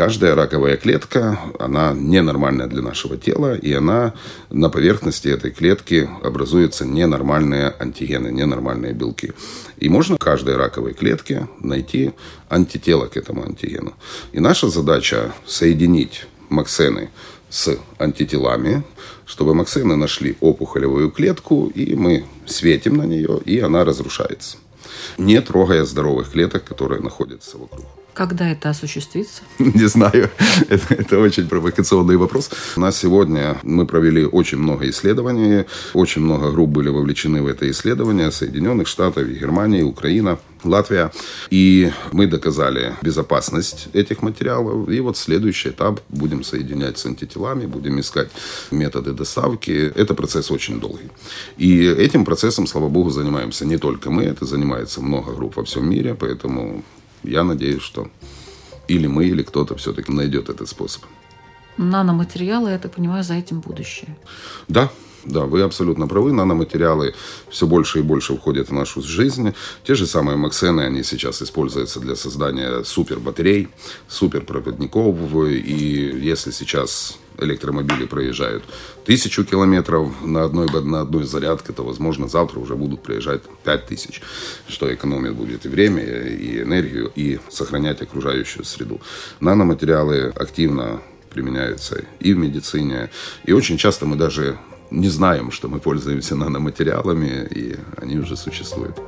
Каждая 0.00 0.34
раковая 0.34 0.78
клетка, 0.78 1.38
она 1.58 1.92
ненормальная 1.92 2.66
для 2.68 2.80
нашего 2.80 3.18
тела, 3.18 3.54
и 3.54 3.70
она 3.74 4.14
на 4.48 4.70
поверхности 4.70 5.28
этой 5.28 5.50
клетки 5.50 6.08
образуются 6.22 6.86
ненормальные 6.86 7.74
антигены, 7.78 8.28
ненормальные 8.28 8.94
белки. 8.94 9.34
И 9.76 9.90
можно 9.90 10.16
каждой 10.16 10.56
раковой 10.56 10.94
клетке 10.94 11.48
найти 11.58 12.12
антитело 12.48 13.08
к 13.08 13.18
этому 13.18 13.44
антигену. 13.44 13.92
И 14.32 14.40
наша 14.40 14.70
задача 14.70 15.34
соединить 15.44 16.26
максены 16.48 17.10
с 17.50 17.76
антителами, 17.98 18.82
чтобы 19.26 19.54
максены 19.54 19.96
нашли 19.96 20.34
опухолевую 20.40 21.10
клетку, 21.10 21.66
и 21.74 21.94
мы 21.94 22.24
светим 22.46 22.96
на 22.96 23.02
нее, 23.02 23.38
и 23.44 23.60
она 23.60 23.84
разрушается. 23.84 24.56
Не 25.18 25.42
трогая 25.42 25.84
здоровых 25.84 26.30
клеток, 26.30 26.64
которые 26.64 27.02
находятся 27.02 27.58
вокруг. 27.58 27.84
Когда 28.20 28.50
это 28.50 28.68
осуществится? 28.68 29.40
Не 29.58 29.88
знаю. 29.88 30.28
Это, 30.68 30.94
это 30.94 31.18
очень 31.18 31.48
провокационный 31.48 32.18
вопрос. 32.18 32.50
У 32.76 32.80
нас 32.80 32.98
сегодня 32.98 33.56
мы 33.62 33.86
провели 33.86 34.26
очень 34.26 34.58
много 34.58 34.90
исследований. 34.90 35.64
Очень 35.94 36.20
много 36.20 36.50
групп 36.50 36.68
были 36.68 36.90
вовлечены 36.90 37.40
в 37.40 37.46
это 37.46 37.70
исследование. 37.70 38.30
Соединенных 38.30 38.88
Штатов, 38.88 39.26
Германии, 39.26 39.82
Украина, 39.82 40.38
Латвия. 40.64 41.10
И 41.48 41.90
мы 42.12 42.26
доказали 42.26 42.94
безопасность 43.00 43.88
этих 43.94 44.20
материалов. 44.20 44.90
И 44.90 45.00
вот 45.00 45.16
следующий 45.16 45.70
этап 45.70 46.00
будем 46.10 46.44
соединять 46.44 46.98
с 46.98 47.06
антителами, 47.06 47.64
будем 47.64 47.98
искать 48.00 48.28
методы 48.70 49.12
доставки. 49.12 49.90
Это 49.96 50.14
процесс 50.14 50.50
очень 50.50 50.78
долгий. 50.78 51.08
И 51.56 51.86
этим 51.86 52.26
процессом, 52.26 52.66
слава 52.66 52.90
богу, 52.90 53.08
занимаемся 53.08 53.64
не 53.64 53.78
только 53.78 54.10
мы. 54.10 54.24
Это 54.24 54.44
занимается 54.44 55.00
много 55.00 55.32
групп 55.32 55.56
во 55.56 55.64
всем 55.64 55.88
мире. 55.88 56.14
Поэтому 56.14 56.84
я 57.22 57.44
надеюсь, 57.44 57.82
что 57.82 58.10
или 58.88 59.06
мы, 59.06 59.26
или 59.26 59.42
кто-то 59.42 59.76
все-таки 59.76 60.12
найдет 60.12 60.48
этот 60.48 60.68
способ. 60.68 61.02
Наноматериалы, 61.76 62.70
я 62.70 62.78
так 62.78 62.92
понимаю, 62.92 63.24
за 63.24 63.34
этим 63.34 63.60
будущее. 63.60 64.16
Да, 64.68 64.90
да, 65.24 65.44
вы 65.44 65.62
абсолютно 65.62 66.06
правы. 66.06 66.32
Наноматериалы 66.32 67.14
все 67.48 67.66
больше 67.66 68.00
и 68.00 68.02
больше 68.02 68.34
входят 68.36 68.68
в 68.68 68.72
нашу 68.72 69.02
жизнь. 69.02 69.54
Те 69.84 69.94
же 69.94 70.06
самые 70.06 70.36
Максены, 70.36 70.82
они 70.82 71.02
сейчас 71.02 71.42
используются 71.42 72.00
для 72.00 72.16
создания 72.16 72.82
супербатарей, 72.84 73.68
суперпроводников. 74.08 75.16
И 75.44 76.18
если 76.22 76.50
сейчас 76.50 77.18
электромобили 77.38 78.04
проезжают 78.04 78.64
тысячу 79.04 79.44
километров 79.44 80.12
на 80.22 80.44
одной, 80.44 80.68
на 80.82 81.00
одной 81.00 81.24
зарядке, 81.24 81.72
то, 81.72 81.82
возможно, 81.82 82.28
завтра 82.28 82.60
уже 82.60 82.74
будут 82.74 83.02
проезжать 83.02 83.42
пять 83.64 83.86
тысяч, 83.86 84.22
что 84.68 84.92
экономит 84.92 85.34
будет 85.34 85.66
и 85.66 85.68
время, 85.68 86.02
и 86.02 86.60
энергию, 86.62 87.10
и 87.14 87.38
сохранять 87.48 88.02
окружающую 88.02 88.64
среду. 88.64 89.00
Наноматериалы 89.40 90.32
активно 90.36 91.00
применяются 91.30 92.04
и 92.18 92.34
в 92.34 92.38
медицине, 92.38 93.10
и 93.44 93.52
очень 93.52 93.78
часто 93.78 94.04
мы 94.04 94.16
даже 94.16 94.58
не 94.90 95.08
знаем, 95.08 95.50
что 95.50 95.68
мы 95.68 95.78
пользуемся 95.78 96.36
наноматериалами, 96.36 97.46
и 97.50 97.76
они 97.96 98.18
уже 98.18 98.36
существуют. 98.36 99.00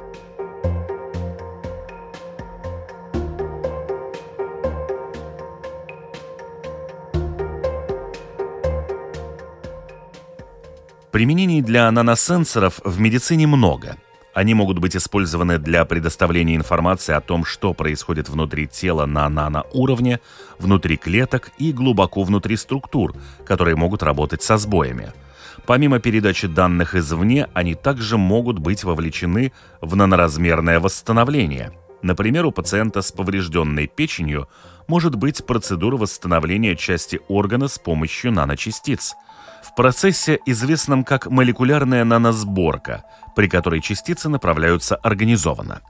Применений 11.11 11.61
для 11.61 11.91
наносенсоров 11.91 12.81
в 12.85 12.99
медицине 12.99 13.47
много. 13.47 13.97
Они 14.33 14.55
могут 14.55 14.79
быть 14.79 14.97
использованы 14.97 15.59
для 15.59 15.85
предоставления 15.85 16.57
информации 16.57 17.13
о 17.13 17.21
том, 17.21 17.45
что 17.45 17.75
происходит 17.75 18.31
внутри 18.31 18.67
тела 18.67 19.05
на 19.05 19.29
наноуровне, 19.29 20.21
внутри 20.59 20.97
клеток 20.97 21.51
и 21.59 21.71
глубоко 21.71 22.23
внутри 22.23 22.57
структур, 22.57 23.15
которые 23.45 23.77
могут 23.77 24.03
работать 24.03 24.43
со 24.43 24.57
сбоями. 24.57 25.13
Помимо 25.67 26.01
передачи 26.01 26.49
данных 26.49 26.95
извне, 26.95 27.49
они 27.55 27.75
также 27.75 28.19
могут 28.19 28.59
быть 28.59 28.85
вовлечены 28.85 29.53
в 29.81 29.95
наноразмерное 29.97 30.81
восстановление. 30.81 31.73
Например, 32.03 32.47
у 32.47 32.53
пациента 32.53 33.01
с 33.01 33.13
поврежденной 33.13 33.87
печенью 33.87 34.49
может 34.89 35.15
быть 35.15 35.47
процедура 35.47 35.97
восстановления 35.97 36.75
части 36.77 37.21
органа 37.29 37.69
с 37.69 37.79
помощью 37.79 38.33
наночастиц– 38.33 39.15
в 39.63 39.75
процессе, 39.75 40.39
известном 40.45 41.05
как 41.05 41.29
молекулярная 41.31 42.05
наносборка, 42.05 43.05
при 43.35 43.49
которой 43.49 43.81
частицы 43.81 44.29
направляются 44.29 44.97
организованно. 44.97 45.81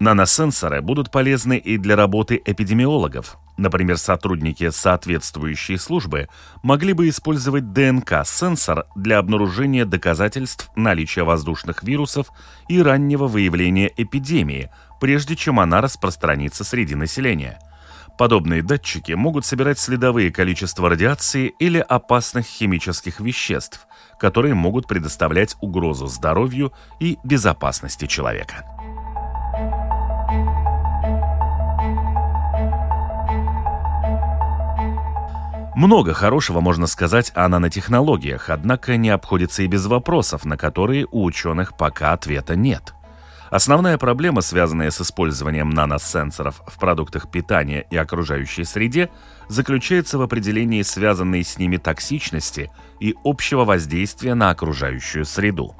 Наносенсоры 0.00 0.80
будут 0.80 1.10
полезны 1.10 1.58
и 1.58 1.76
для 1.76 1.96
работы 1.96 2.40
эпидемиологов. 2.44 3.36
Например, 3.56 3.98
сотрудники 3.98 4.70
соответствующей 4.70 5.76
службы 5.76 6.28
могли 6.62 6.92
бы 6.92 7.08
использовать 7.08 7.72
ДНК-сенсор 7.72 8.86
для 8.94 9.18
обнаружения 9.18 9.84
доказательств 9.84 10.70
наличия 10.76 11.24
воздушных 11.24 11.82
вирусов 11.82 12.28
и 12.68 12.80
раннего 12.80 13.26
выявления 13.26 13.92
эпидемии, 13.96 14.70
прежде 15.00 15.34
чем 15.34 15.58
она 15.58 15.80
распространится 15.80 16.62
среди 16.62 16.94
населения– 16.94 17.58
Подобные 18.18 18.64
датчики 18.64 19.12
могут 19.12 19.46
собирать 19.46 19.78
следовые 19.78 20.32
количества 20.32 20.90
радиации 20.90 21.54
или 21.60 21.78
опасных 21.78 22.46
химических 22.46 23.20
веществ, 23.20 23.86
которые 24.18 24.54
могут 24.54 24.88
предоставлять 24.88 25.54
угрозу 25.60 26.08
здоровью 26.08 26.72
и 26.98 27.16
безопасности 27.22 28.06
человека. 28.06 28.64
Много 35.78 36.12
хорошего 36.12 36.58
можно 36.58 36.88
сказать 36.88 37.30
о 37.36 37.46
нанотехнологиях, 37.46 38.50
однако 38.50 38.96
не 38.96 39.10
обходится 39.10 39.62
и 39.62 39.68
без 39.68 39.86
вопросов, 39.86 40.44
на 40.44 40.56
которые 40.56 41.06
у 41.12 41.22
ученых 41.22 41.76
пока 41.76 42.12
ответа 42.12 42.56
нет– 42.56 42.94
Основная 43.50 43.96
проблема, 43.96 44.42
связанная 44.42 44.90
с 44.90 45.00
использованием 45.00 45.70
наносенсоров 45.70 46.60
в 46.66 46.78
продуктах 46.78 47.30
питания 47.30 47.86
и 47.90 47.96
окружающей 47.96 48.64
среде, 48.64 49.10
заключается 49.48 50.18
в 50.18 50.22
определении 50.22 50.82
связанной 50.82 51.44
с 51.44 51.56
ними 51.56 51.78
токсичности 51.78 52.70
и 53.00 53.14
общего 53.24 53.64
воздействия 53.64 54.34
на 54.34 54.50
окружающую 54.50 55.24
среду. 55.24 55.74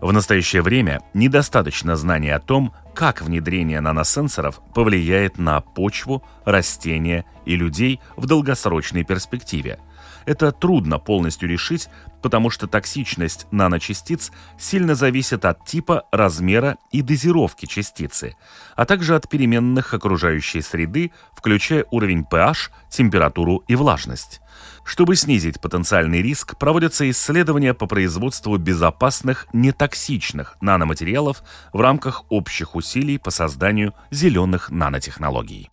В 0.00 0.12
настоящее 0.12 0.62
время 0.62 1.02
недостаточно 1.12 1.94
знаний 1.94 2.30
о 2.30 2.40
том, 2.40 2.72
как 2.94 3.20
внедрение 3.20 3.80
наносенсоров 3.80 4.60
повлияет 4.74 5.38
на 5.38 5.60
почву, 5.60 6.22
растения 6.44 7.26
и 7.44 7.54
людей 7.54 8.00
в 8.16 8.26
долгосрочной 8.26 9.04
перспективе. 9.04 9.78
Это 10.26 10.52
трудно 10.52 10.98
полностью 10.98 11.48
решить, 11.48 11.88
потому 12.22 12.50
что 12.50 12.66
токсичность 12.66 13.46
наночастиц 13.50 14.30
сильно 14.58 14.94
зависит 14.94 15.44
от 15.44 15.64
типа, 15.64 16.04
размера 16.12 16.76
и 16.90 17.02
дозировки 17.02 17.66
частицы, 17.66 18.36
а 18.76 18.84
также 18.84 19.14
от 19.14 19.28
переменных 19.28 19.94
окружающей 19.94 20.60
среды, 20.60 21.12
включая 21.34 21.86
уровень 21.90 22.24
pH, 22.30 22.70
температуру 22.90 23.64
и 23.68 23.74
влажность. 23.74 24.40
Чтобы 24.84 25.16
снизить 25.16 25.60
потенциальный 25.60 26.22
риск, 26.22 26.58
проводятся 26.58 27.08
исследования 27.10 27.74
по 27.74 27.86
производству 27.86 28.56
безопасных, 28.56 29.46
нетоксичных 29.52 30.56
наноматериалов 30.60 31.42
в 31.72 31.80
рамках 31.80 32.24
общих 32.28 32.74
усилий 32.74 33.18
по 33.18 33.30
созданию 33.30 33.94
зеленых 34.10 34.70
нанотехнологий. 34.70 35.68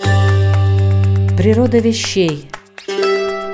Природа 1.37 1.79
вещей. 1.79 2.49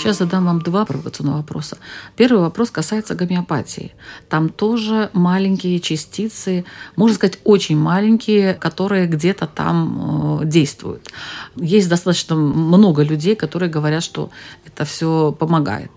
Сейчас 0.00 0.16
задам 0.16 0.46
вам 0.46 0.62
два 0.62 0.86
провокационных 0.86 1.36
вопроса. 1.36 1.76
Первый 2.16 2.40
вопрос 2.40 2.70
касается 2.70 3.14
гомеопатии. 3.14 3.92
Там 4.30 4.48
тоже 4.48 5.10
маленькие 5.12 5.78
частицы, 5.78 6.64
можно 6.96 7.16
сказать, 7.16 7.38
очень 7.44 7.76
маленькие, 7.76 8.54
которые 8.54 9.06
где-то 9.06 9.46
там 9.46 10.40
э, 10.40 10.46
действуют. 10.46 11.10
Есть 11.54 11.90
достаточно 11.90 12.34
много 12.34 13.02
людей, 13.02 13.36
которые 13.36 13.68
говорят, 13.68 14.02
что 14.02 14.30
это 14.64 14.86
все 14.86 15.32
помогает. 15.38 15.90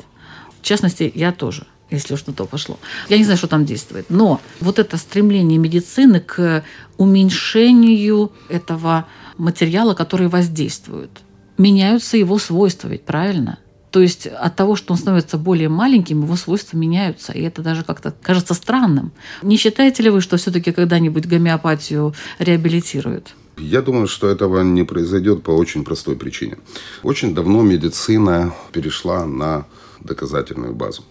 В 0.62 0.66
частности, 0.66 1.10
я 1.16 1.32
тоже 1.32 1.66
если 1.89 2.16
уж 2.16 2.26
на 2.26 2.34
то 2.34 2.46
пошло. 2.46 2.80
Я 3.08 3.18
не 3.20 3.24
знаю, 3.24 3.38
что 3.38 3.48
там 3.48 3.66
действует. 3.66 4.08
Но 4.10 4.42
вот 4.60 4.80
это 4.80 4.98
стремление 4.98 5.60
медицины 5.60 6.20
к 6.20 6.63
уменьшению 6.98 8.32
этого 8.50 9.06
материала, 9.38 9.94
который 9.94 10.28
воздействует. 10.28 11.12
Меняются 11.58 12.18
его 12.18 12.39
свойства, 12.39 12.88
ведь 12.88 13.06
правильно? 13.06 13.60
То 13.93 14.01
есть 14.01 14.25
от 14.25 14.56
того, 14.56 14.75
что 14.75 14.93
он 14.93 14.97
становится 14.97 15.38
более 15.38 15.69
маленьким, 15.69 16.23
его 16.23 16.36
свойства 16.36 16.75
меняются. 16.75 17.32
И 17.32 17.43
это 17.43 17.62
даже 17.62 17.84
как-то 17.84 18.12
кажется 18.23 18.56
странным. 18.56 19.12
Не 19.43 19.56
считаете 19.56 20.01
ли 20.01 20.10
вы, 20.10 20.19
что 20.19 20.38
все-таки 20.38 20.71
когда-нибудь 20.71 21.27
гомеопатию 21.27 22.15
реабилитируют? 22.39 23.36
Я 23.56 23.84
думаю, 23.84 24.08
что 24.08 24.27
этого 24.27 24.63
не 24.63 24.84
произойдет 24.84 25.43
по 25.43 25.51
очень 25.51 25.84
простой 25.84 26.15
причине. 26.15 26.58
Очень 27.03 27.36
давно 27.36 27.62
медицина 27.62 28.56
перешла 28.71 29.27
на 29.27 29.67
доказательную 29.99 30.73
базу. 30.73 31.03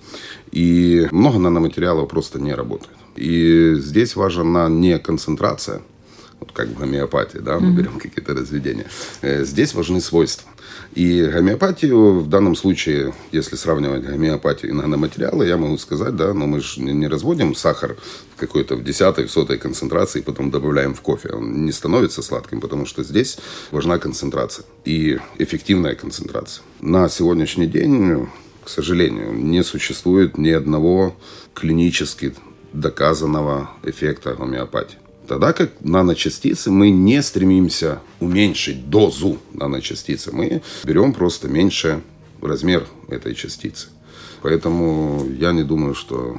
И 0.50 1.06
много 1.12 1.38
наноматериалов 1.38 2.08
просто 2.08 2.40
не 2.40 2.52
работает. 2.52 2.96
И 3.14 3.76
здесь 3.76 4.16
важна 4.16 4.68
не 4.68 4.98
концентрация, 4.98 5.82
вот 6.40 6.50
как 6.50 6.66
в 6.66 6.78
гомеопатии, 6.80 7.38
да, 7.38 7.60
мы 7.60 7.68
mm-hmm. 7.68 7.76
берем 7.76 8.00
какие-то 8.00 8.34
разведения. 8.34 8.86
Э, 9.20 9.44
здесь 9.44 9.72
важны 9.72 10.00
свойства. 10.00 10.50
И 10.94 11.24
гомеопатию 11.24 12.20
в 12.20 12.28
данном 12.28 12.54
случае, 12.54 13.14
если 13.30 13.56
сравнивать 13.56 14.04
гомеопатию 14.04 14.72
и 14.72 14.74
наноматериалы, 14.74 15.46
я 15.46 15.56
могу 15.56 15.78
сказать, 15.78 16.16
да, 16.16 16.34
но 16.34 16.46
мы 16.46 16.60
же 16.60 16.82
не 16.82 17.08
разводим 17.08 17.54
сахар 17.54 17.96
какой-то 18.36 18.76
в 18.76 18.84
десятой, 18.84 19.26
в 19.26 19.30
сотой 19.30 19.56
концентрации, 19.56 20.20
потом 20.20 20.50
добавляем 20.50 20.94
в 20.94 21.00
кофе. 21.00 21.30
Он 21.30 21.64
не 21.64 21.72
становится 21.72 22.20
сладким, 22.22 22.60
потому 22.60 22.84
что 22.84 23.02
здесь 23.04 23.38
важна 23.70 23.98
концентрация 23.98 24.66
и 24.84 25.18
эффективная 25.38 25.94
концентрация. 25.94 26.62
На 26.80 27.08
сегодняшний 27.08 27.66
день, 27.66 28.28
к 28.62 28.68
сожалению, 28.68 29.32
не 29.32 29.64
существует 29.64 30.36
ни 30.36 30.50
одного 30.50 31.16
клинически 31.54 32.34
доказанного 32.74 33.70
эффекта 33.82 34.34
гомеопатии. 34.34 35.01
Тогда 35.32 35.54
как 35.54 35.70
наночастицы 35.80 36.70
мы 36.70 36.90
не 36.90 37.22
стремимся 37.22 38.00
уменьшить 38.20 38.90
дозу 38.90 39.38
наночастицы. 39.54 40.30
Мы 40.30 40.60
берем 40.84 41.14
просто 41.14 41.48
меньше 41.48 42.02
размер 42.42 42.86
этой 43.08 43.34
частицы. 43.34 43.88
Поэтому 44.42 45.26
я 45.40 45.52
не 45.52 45.62
думаю, 45.62 45.94
что 45.94 46.38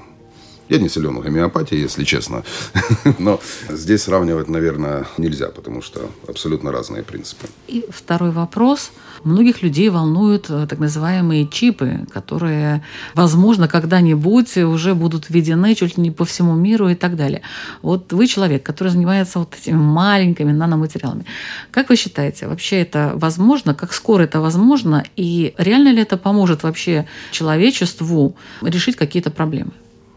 я 0.70 0.78
не 0.80 0.90
силен 0.90 1.18
в 1.18 1.22
гомеопатии, 1.22 1.78
если 1.78 2.04
честно. 2.04 2.44
Но 3.20 3.40
здесь 3.70 4.04
сравнивать, 4.04 4.48
наверное, 4.48 5.06
нельзя, 5.18 5.50
потому 5.50 5.82
что 5.82 6.10
абсолютно 6.28 6.72
разные 6.72 7.04
принципы. 7.04 7.48
И 7.68 7.86
второй 7.90 8.32
вопрос. 8.32 8.92
Многих 9.24 9.62
людей 9.62 9.90
волнуют 9.90 10.50
э, 10.50 10.66
так 10.68 10.80
называемые 10.80 11.48
чипы, 11.48 12.06
которые, 12.12 12.84
возможно, 13.14 13.68
когда-нибудь 13.68 14.58
уже 14.58 14.96
будут 14.96 15.30
введены 15.30 15.76
чуть 15.76 15.98
ли 15.98 16.04
не 16.04 16.12
по 16.12 16.26
всему 16.26 16.56
миру 16.56 16.90
и 16.90 16.96
так 16.96 17.16
далее. 17.16 17.42
Вот 17.82 18.14
вы 18.14 18.28
человек, 18.28 18.64
который 18.64 18.90
занимается 18.90 19.40
вот 19.40 19.56
этими 19.56 19.78
маленькими 19.78 20.52
наноматериалами. 20.52 21.26
Как 21.72 21.90
вы 21.90 21.96
считаете, 21.96 22.48
вообще 22.48 22.82
это 22.82 23.12
возможно? 23.16 23.76
Как 23.76 23.94
скоро 23.94 24.24
это 24.24 24.40
возможно? 24.42 25.04
И 25.16 25.54
реально 25.58 25.90
ли 25.94 26.02
это 26.02 26.18
поможет 26.18 26.64
вообще 26.64 27.06
человечеству 27.32 28.36
решить 28.62 28.96
какие-то 28.96 29.30
проблемы? 29.30 29.72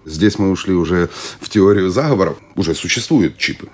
Здесь 0.07 0.39
мы 0.39 0.51
ушли 0.53 0.73
уже 0.73 1.11
в 1.41 1.49
теорию 1.49 1.91
заговоров. 1.91 2.39
Уже 2.55 2.77
существуют 2.77 3.37
чипы. 3.39 3.69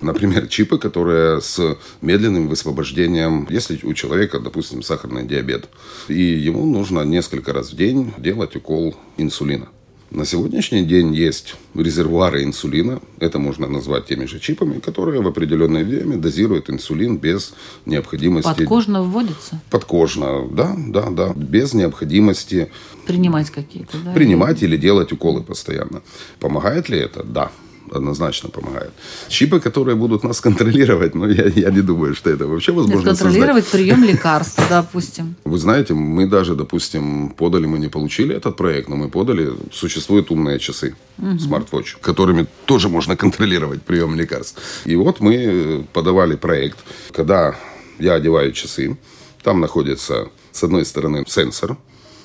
Например, 0.00 0.46
чипы, 0.48 0.78
которые 0.78 1.42
с 1.42 1.76
медленным 2.00 2.48
высвобождением, 2.48 3.46
если 3.50 3.78
у 3.82 3.92
человека, 3.92 4.40
допустим, 4.40 4.82
сахарный 4.82 5.26
диабет, 5.26 5.68
и 6.08 6.22
ему 6.22 6.64
нужно 6.64 7.02
несколько 7.02 7.52
раз 7.52 7.70
в 7.70 7.76
день 7.76 8.14
делать 8.16 8.56
укол 8.56 8.96
инсулина. 9.18 9.68
На 10.14 10.24
сегодняшний 10.24 10.84
день 10.84 11.12
есть 11.12 11.56
резервуары 11.74 12.44
инсулина, 12.44 13.00
это 13.18 13.40
можно 13.40 13.66
назвать 13.66 14.06
теми 14.06 14.26
же 14.26 14.38
чипами, 14.38 14.78
которые 14.78 15.20
в 15.20 15.26
определенное 15.26 15.84
время 15.84 16.18
дозируют 16.18 16.70
инсулин 16.70 17.16
без 17.16 17.52
необходимости... 17.84 18.46
Подкожно 18.46 19.02
вводится? 19.02 19.60
Подкожно, 19.70 20.46
да, 20.48 20.76
да, 20.78 21.10
да, 21.10 21.32
без 21.34 21.74
необходимости... 21.74 22.70
Принимать 23.08 23.50
какие-то, 23.50 23.98
да? 24.04 24.12
Принимать 24.12 24.62
или 24.62 24.76
делать 24.76 25.10
уколы 25.10 25.42
постоянно. 25.42 26.00
Помогает 26.38 26.88
ли 26.88 26.98
это? 26.98 27.24
Да 27.24 27.50
однозначно 27.90 28.48
помогает. 28.48 28.92
Чипы, 29.28 29.60
которые 29.60 29.96
будут 29.96 30.24
нас 30.24 30.40
контролировать, 30.40 31.14
ну, 31.14 31.28
я, 31.28 31.44
я 31.44 31.70
не 31.70 31.80
думаю, 31.82 32.14
что 32.14 32.30
это 32.30 32.46
вообще 32.46 32.72
возможно 32.72 33.08
Нет, 33.08 33.18
контролировать 33.18 33.64
создать. 33.64 33.80
прием 33.80 34.04
лекарств, 34.04 34.62
допустим. 34.70 35.34
Вы 35.44 35.58
знаете, 35.58 35.94
мы 35.94 36.26
даже, 36.26 36.54
допустим, 36.54 37.30
подали, 37.30 37.66
мы 37.66 37.78
не 37.78 37.88
получили 37.88 38.34
этот 38.34 38.56
проект, 38.56 38.88
но 38.88 38.96
мы 38.96 39.08
подали, 39.08 39.52
существуют 39.72 40.30
умные 40.30 40.58
часы, 40.58 40.94
угу. 41.18 41.38
смарт-вотч, 41.38 41.96
которыми 42.00 42.46
тоже 42.64 42.88
можно 42.88 43.16
контролировать 43.16 43.82
прием 43.82 44.14
лекарств. 44.14 44.60
И 44.84 44.96
вот 44.96 45.20
мы 45.20 45.84
подавали 45.92 46.36
проект, 46.36 46.78
когда 47.12 47.54
я 47.98 48.14
одеваю 48.14 48.52
часы, 48.52 48.96
там 49.42 49.60
находится, 49.60 50.28
с 50.52 50.64
одной 50.64 50.84
стороны, 50.84 51.24
сенсор, 51.26 51.76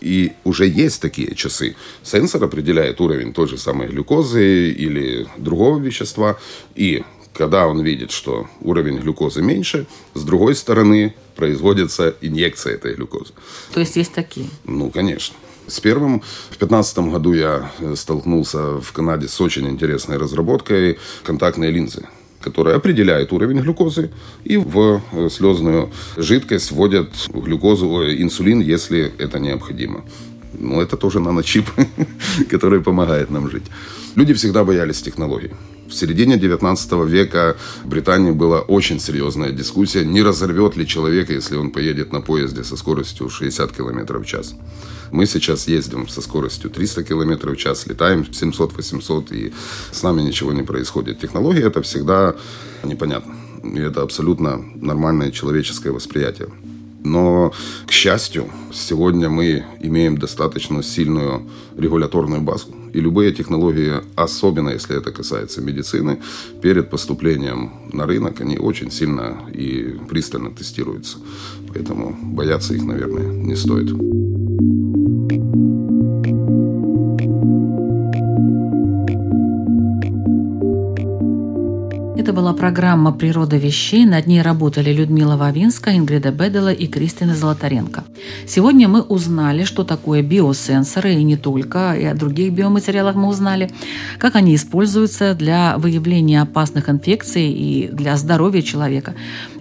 и 0.02 0.34
уже 0.44 0.68
есть 0.68 1.02
такие 1.02 1.36
часы. 1.36 1.76
Сенсор 2.04 2.44
определяет 2.44 3.02
уровень 3.02 3.34
той 3.34 3.48
же 3.48 3.58
самой 3.58 3.88
глюкозы 3.88 4.70
или 4.72 5.28
другого 5.38 5.80
вещества. 5.80 6.38
И 6.76 7.04
когда 7.34 7.68
он 7.68 7.82
видит, 7.82 8.12
что 8.12 8.48
уровень 8.62 8.98
глюкозы 8.98 9.42
меньше, 9.42 9.86
с 10.14 10.24
другой 10.24 10.56
стороны 10.56 11.16
производится 11.36 12.16
инъекция 12.22 12.76
этой 12.76 12.96
глюкозы. 12.96 13.34
То 13.74 13.80
есть 13.80 13.96
есть 13.96 14.14
такие? 14.14 14.48
Ну, 14.66 14.90
конечно. 14.90 15.36
С 15.68 15.80
первым 15.80 16.22
в 16.22 16.58
2015 16.58 16.98
году 17.12 17.34
я 17.34 17.72
столкнулся 17.96 18.82
в 18.82 18.92
Канаде 18.92 19.28
с 19.28 19.40
очень 19.40 19.70
интересной 19.70 20.18
разработкой 20.18 20.98
контактной 21.24 21.72
линзы 21.72 22.08
которая 22.42 22.76
определяет 22.76 23.34
уровень 23.34 23.60
глюкозы 23.60 24.12
и 24.44 24.58
в 24.58 25.02
э, 25.12 25.30
слезную 25.30 25.92
жидкость 26.18 26.72
вводят 26.72 27.10
глюкозу, 27.34 28.02
э, 28.02 28.22
инсулин, 28.22 28.62
если 28.62 29.12
это 29.18 29.40
необходимо. 29.40 30.04
Ну, 30.54 30.82
это 30.82 30.98
тоже 30.98 31.20
наночип, 31.20 31.66
который 32.50 32.82
помогает 32.82 33.30
нам 33.30 33.50
жить. 33.50 33.64
Люди 34.16 34.34
всегда 34.34 34.64
боялись 34.64 35.02
технологий. 35.02 35.52
В 35.88 35.94
середине 35.94 36.38
19 36.38 36.92
века 37.08 37.56
в 37.84 37.88
Британии 37.88 38.32
была 38.32 38.62
очень 38.62 39.00
серьезная 39.00 39.52
дискуссия, 39.52 40.06
не 40.06 40.22
разорвет 40.22 40.78
ли 40.78 40.86
человека, 40.86 41.34
если 41.34 41.56
он 41.56 41.72
поедет 41.72 42.14
на 42.14 42.22
поезде 42.22 42.64
со 42.64 42.78
скоростью 42.78 43.30
60 43.30 43.72
км 43.72 44.20
в 44.20 44.26
час. 44.26 44.56
Мы 45.12 45.26
сейчас 45.26 45.68
ездим 45.68 46.08
со 46.08 46.22
скоростью 46.22 46.70
300 46.70 47.04
км 47.04 47.52
в 47.52 47.56
час, 47.56 47.88
летаем 47.88 48.22
700-800, 48.22 49.34
и 49.36 49.54
с 49.92 50.04
нами 50.04 50.22
ничего 50.22 50.54
не 50.54 50.64
происходит. 50.64 51.20
Технология 51.20 51.64
это 51.64 51.82
всегда 51.82 52.36
непонятно. 52.84 53.36
И 53.64 53.80
это 53.80 54.02
абсолютно 54.02 54.64
нормальное 54.76 55.32
человеческое 55.32 55.92
восприятие. 55.92 56.50
Но, 57.04 57.54
к 57.88 57.92
счастью, 57.92 58.50
сегодня 58.74 59.30
мы 59.30 59.64
имеем 59.82 60.18
достаточно 60.18 60.84
сильную 60.84 61.48
регуляторную 61.78 62.42
базу. 62.42 62.68
И 62.94 63.00
любые 63.00 63.32
технологии, 63.32 63.94
особенно 64.16 64.70
если 64.70 64.98
это 64.98 65.12
касается 65.12 65.62
медицины, 65.62 66.20
перед 66.62 66.90
поступлением 66.90 67.72
на 67.94 68.06
рынок, 68.06 68.42
они 68.42 68.58
очень 68.58 68.92
сильно 68.92 69.38
и 69.54 69.98
пристально 70.10 70.52
тестируются. 70.52 71.18
Поэтому 71.74 72.18
бояться 72.22 72.74
их, 72.74 72.84
наверное, 72.84 73.28
не 73.28 73.56
стоит. 73.56 73.90
Это 82.30 82.34
была 82.34 82.54
программа 82.54 83.12
«Природа 83.12 83.58
вещей». 83.58 84.06
Над 84.06 84.26
ней 84.26 84.42
работали 84.42 84.92
Людмила 84.92 85.38
Вавинска, 85.38 85.96
Ингрида 85.96 86.32
Бедела 86.32 86.74
и 86.74 86.88
Кристина 86.88 87.36
Золотаренко. 87.36 88.06
Сегодня 88.48 88.88
мы 88.88 89.02
узнали, 89.02 89.66
что 89.66 89.84
такое 89.84 90.24
биосенсоры, 90.24 91.14
и 91.14 91.24
не 91.24 91.38
только, 91.38 91.94
и 91.94 92.06
о 92.06 92.16
других 92.16 92.52
биоматериалах 92.54 93.16
мы 93.16 93.28
узнали, 93.28 93.70
как 94.18 94.36
они 94.36 94.56
используются 94.56 95.36
для 95.36 95.78
выявления 95.78 96.42
опасных 96.42 96.90
инфекций 96.90 97.52
и 97.52 97.88
для 97.92 98.18
здоровья 98.18 98.64
человека, 98.64 99.14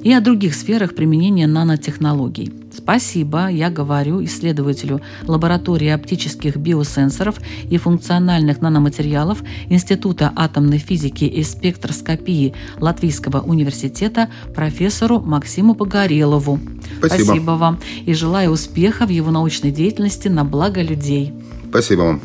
и 0.03 0.12
о 0.14 0.21
других 0.21 0.55
сферах 0.55 0.95
применения 0.95 1.47
нанотехнологий. 1.47 2.53
Спасибо, 2.73 3.49
я 3.49 3.71
говорю 3.71 4.23
исследователю 4.25 5.01
лаборатории 5.27 5.89
оптических 5.89 6.57
биосенсоров 6.57 7.39
и 7.71 7.77
функциональных 7.79 8.61
наноматериалов 8.61 9.43
Института 9.69 10.33
атомной 10.37 10.79
физики 10.79 11.25
и 11.25 11.43
спектроскопии 11.43 12.55
Латвийского 12.79 13.41
университета 13.41 14.29
профессору 14.55 15.21
Максиму 15.21 15.75
Погорелову. 15.75 16.61
Спасибо. 16.99 17.25
Спасибо 17.25 17.51
вам 17.53 17.79
и 18.05 18.12
желаю 18.14 18.51
успеха 18.51 19.07
в 19.07 19.11
его 19.11 19.31
научной 19.31 19.71
деятельности 19.71 20.29
на 20.29 20.45
благо 20.45 20.83
людей. 20.83 21.33
Спасибо 21.71 22.03
вам. 22.03 22.21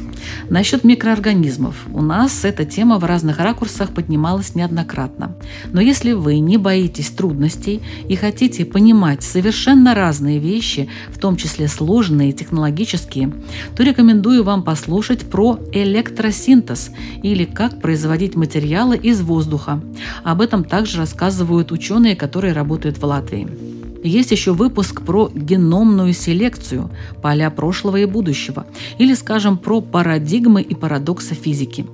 Насчет 0.50 0.84
микроорганизмов. 0.84 1.76
У 1.94 2.02
нас 2.02 2.46
эта 2.46 2.66
тема 2.66 2.98
в 2.98 3.04
разных 3.04 3.39
ракурсах 3.39 3.94
поднималась 3.94 4.56
неоднократно. 4.56 5.36
Но 5.72 5.82
если 5.82 6.14
вы 6.14 6.39
не 6.39 6.58
боитесь 6.58 7.10
трудностей 7.10 7.82
и 8.08 8.16
хотите 8.16 8.66
понимать 8.66 9.24
совершенно 9.24 9.94
разные 9.94 10.39
вещи, 10.39 10.89
в 11.10 11.20
том 11.20 11.36
числе 11.36 11.68
сложные 11.68 12.32
технологические, 12.32 13.34
то 13.76 13.84
рекомендую 13.84 14.44
вам 14.44 14.64
послушать 14.64 15.30
про 15.30 15.60
электросинтез 15.72 16.91
или 17.22 17.46
как 17.46 17.82
производить 17.82 18.36
материалы 18.36 18.98
из 18.98 19.22
воздуха. 19.22 19.82
Об 20.24 20.41
этом 20.41 20.64
также 20.64 20.98
рассказывают 20.98 21.72
ученые, 21.72 22.16
которые 22.16 22.54
работают 22.54 22.98
в 22.98 23.04
Латвии. 23.04 23.82
Есть 24.04 24.32
еще 24.32 24.51
выпуск 24.51 25.01
про 25.01 25.32
геномную 25.34 26.14
селекцию, 26.14 26.89
поля 27.22 27.49
прошлого 27.49 27.97
и 27.97 28.06
будущего, 28.06 28.66
или, 28.97 29.14
скажем, 29.14 29.58
про 29.58 29.80
парадигмы 29.80 30.62
и 30.62 30.76
парадоксы 30.76 31.36
физики. 31.36 31.86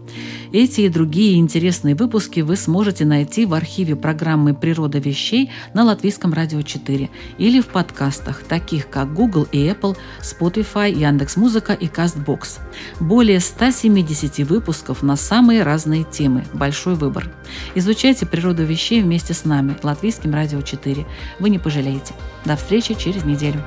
Эти 0.51 0.81
и 0.81 0.89
другие 0.89 1.37
интересные 1.37 1.93
выпуски 1.93 2.39
вы 2.39 2.55
сможете 2.55 3.05
найти 3.05 3.45
в 3.45 3.53
архиве 3.53 3.95
программы 3.95 4.55
«Природа 4.55 4.97
вещей» 4.97 5.51
на 5.75 5.83
Латвийском 5.83 6.33
радио 6.33 6.63
4 6.63 7.09
или 7.37 7.61
в 7.61 7.67
подкастах, 7.67 8.41
таких 8.43 8.89
как 8.89 9.13
Google 9.13 9.47
и 9.51 9.67
Apple, 9.67 9.95
Spotify, 10.21 10.91
Яндекс.Музыка 10.91 11.73
и 11.73 11.85
CastBox. 11.85 12.59
Более 12.99 13.39
170 13.39 14.39
выпусков 14.47 15.03
на 15.03 15.15
самые 15.15 15.61
разные 15.61 16.03
темы. 16.03 16.43
Большой 16.53 16.95
выбор. 16.95 17.31
Изучайте 17.75 18.25
природу 18.25 18.63
вещей 18.63 19.03
вместе 19.03 19.35
с 19.35 19.45
нами, 19.45 19.77
Латвийским 19.83 20.33
радио 20.33 20.61
4. 20.61 21.05
Вы 21.39 21.49
не 21.49 21.59
пожалеете. 21.59 22.13
До 22.45 22.55
встречи 22.55 22.95
через 22.95 23.23
неделю. 23.23 23.63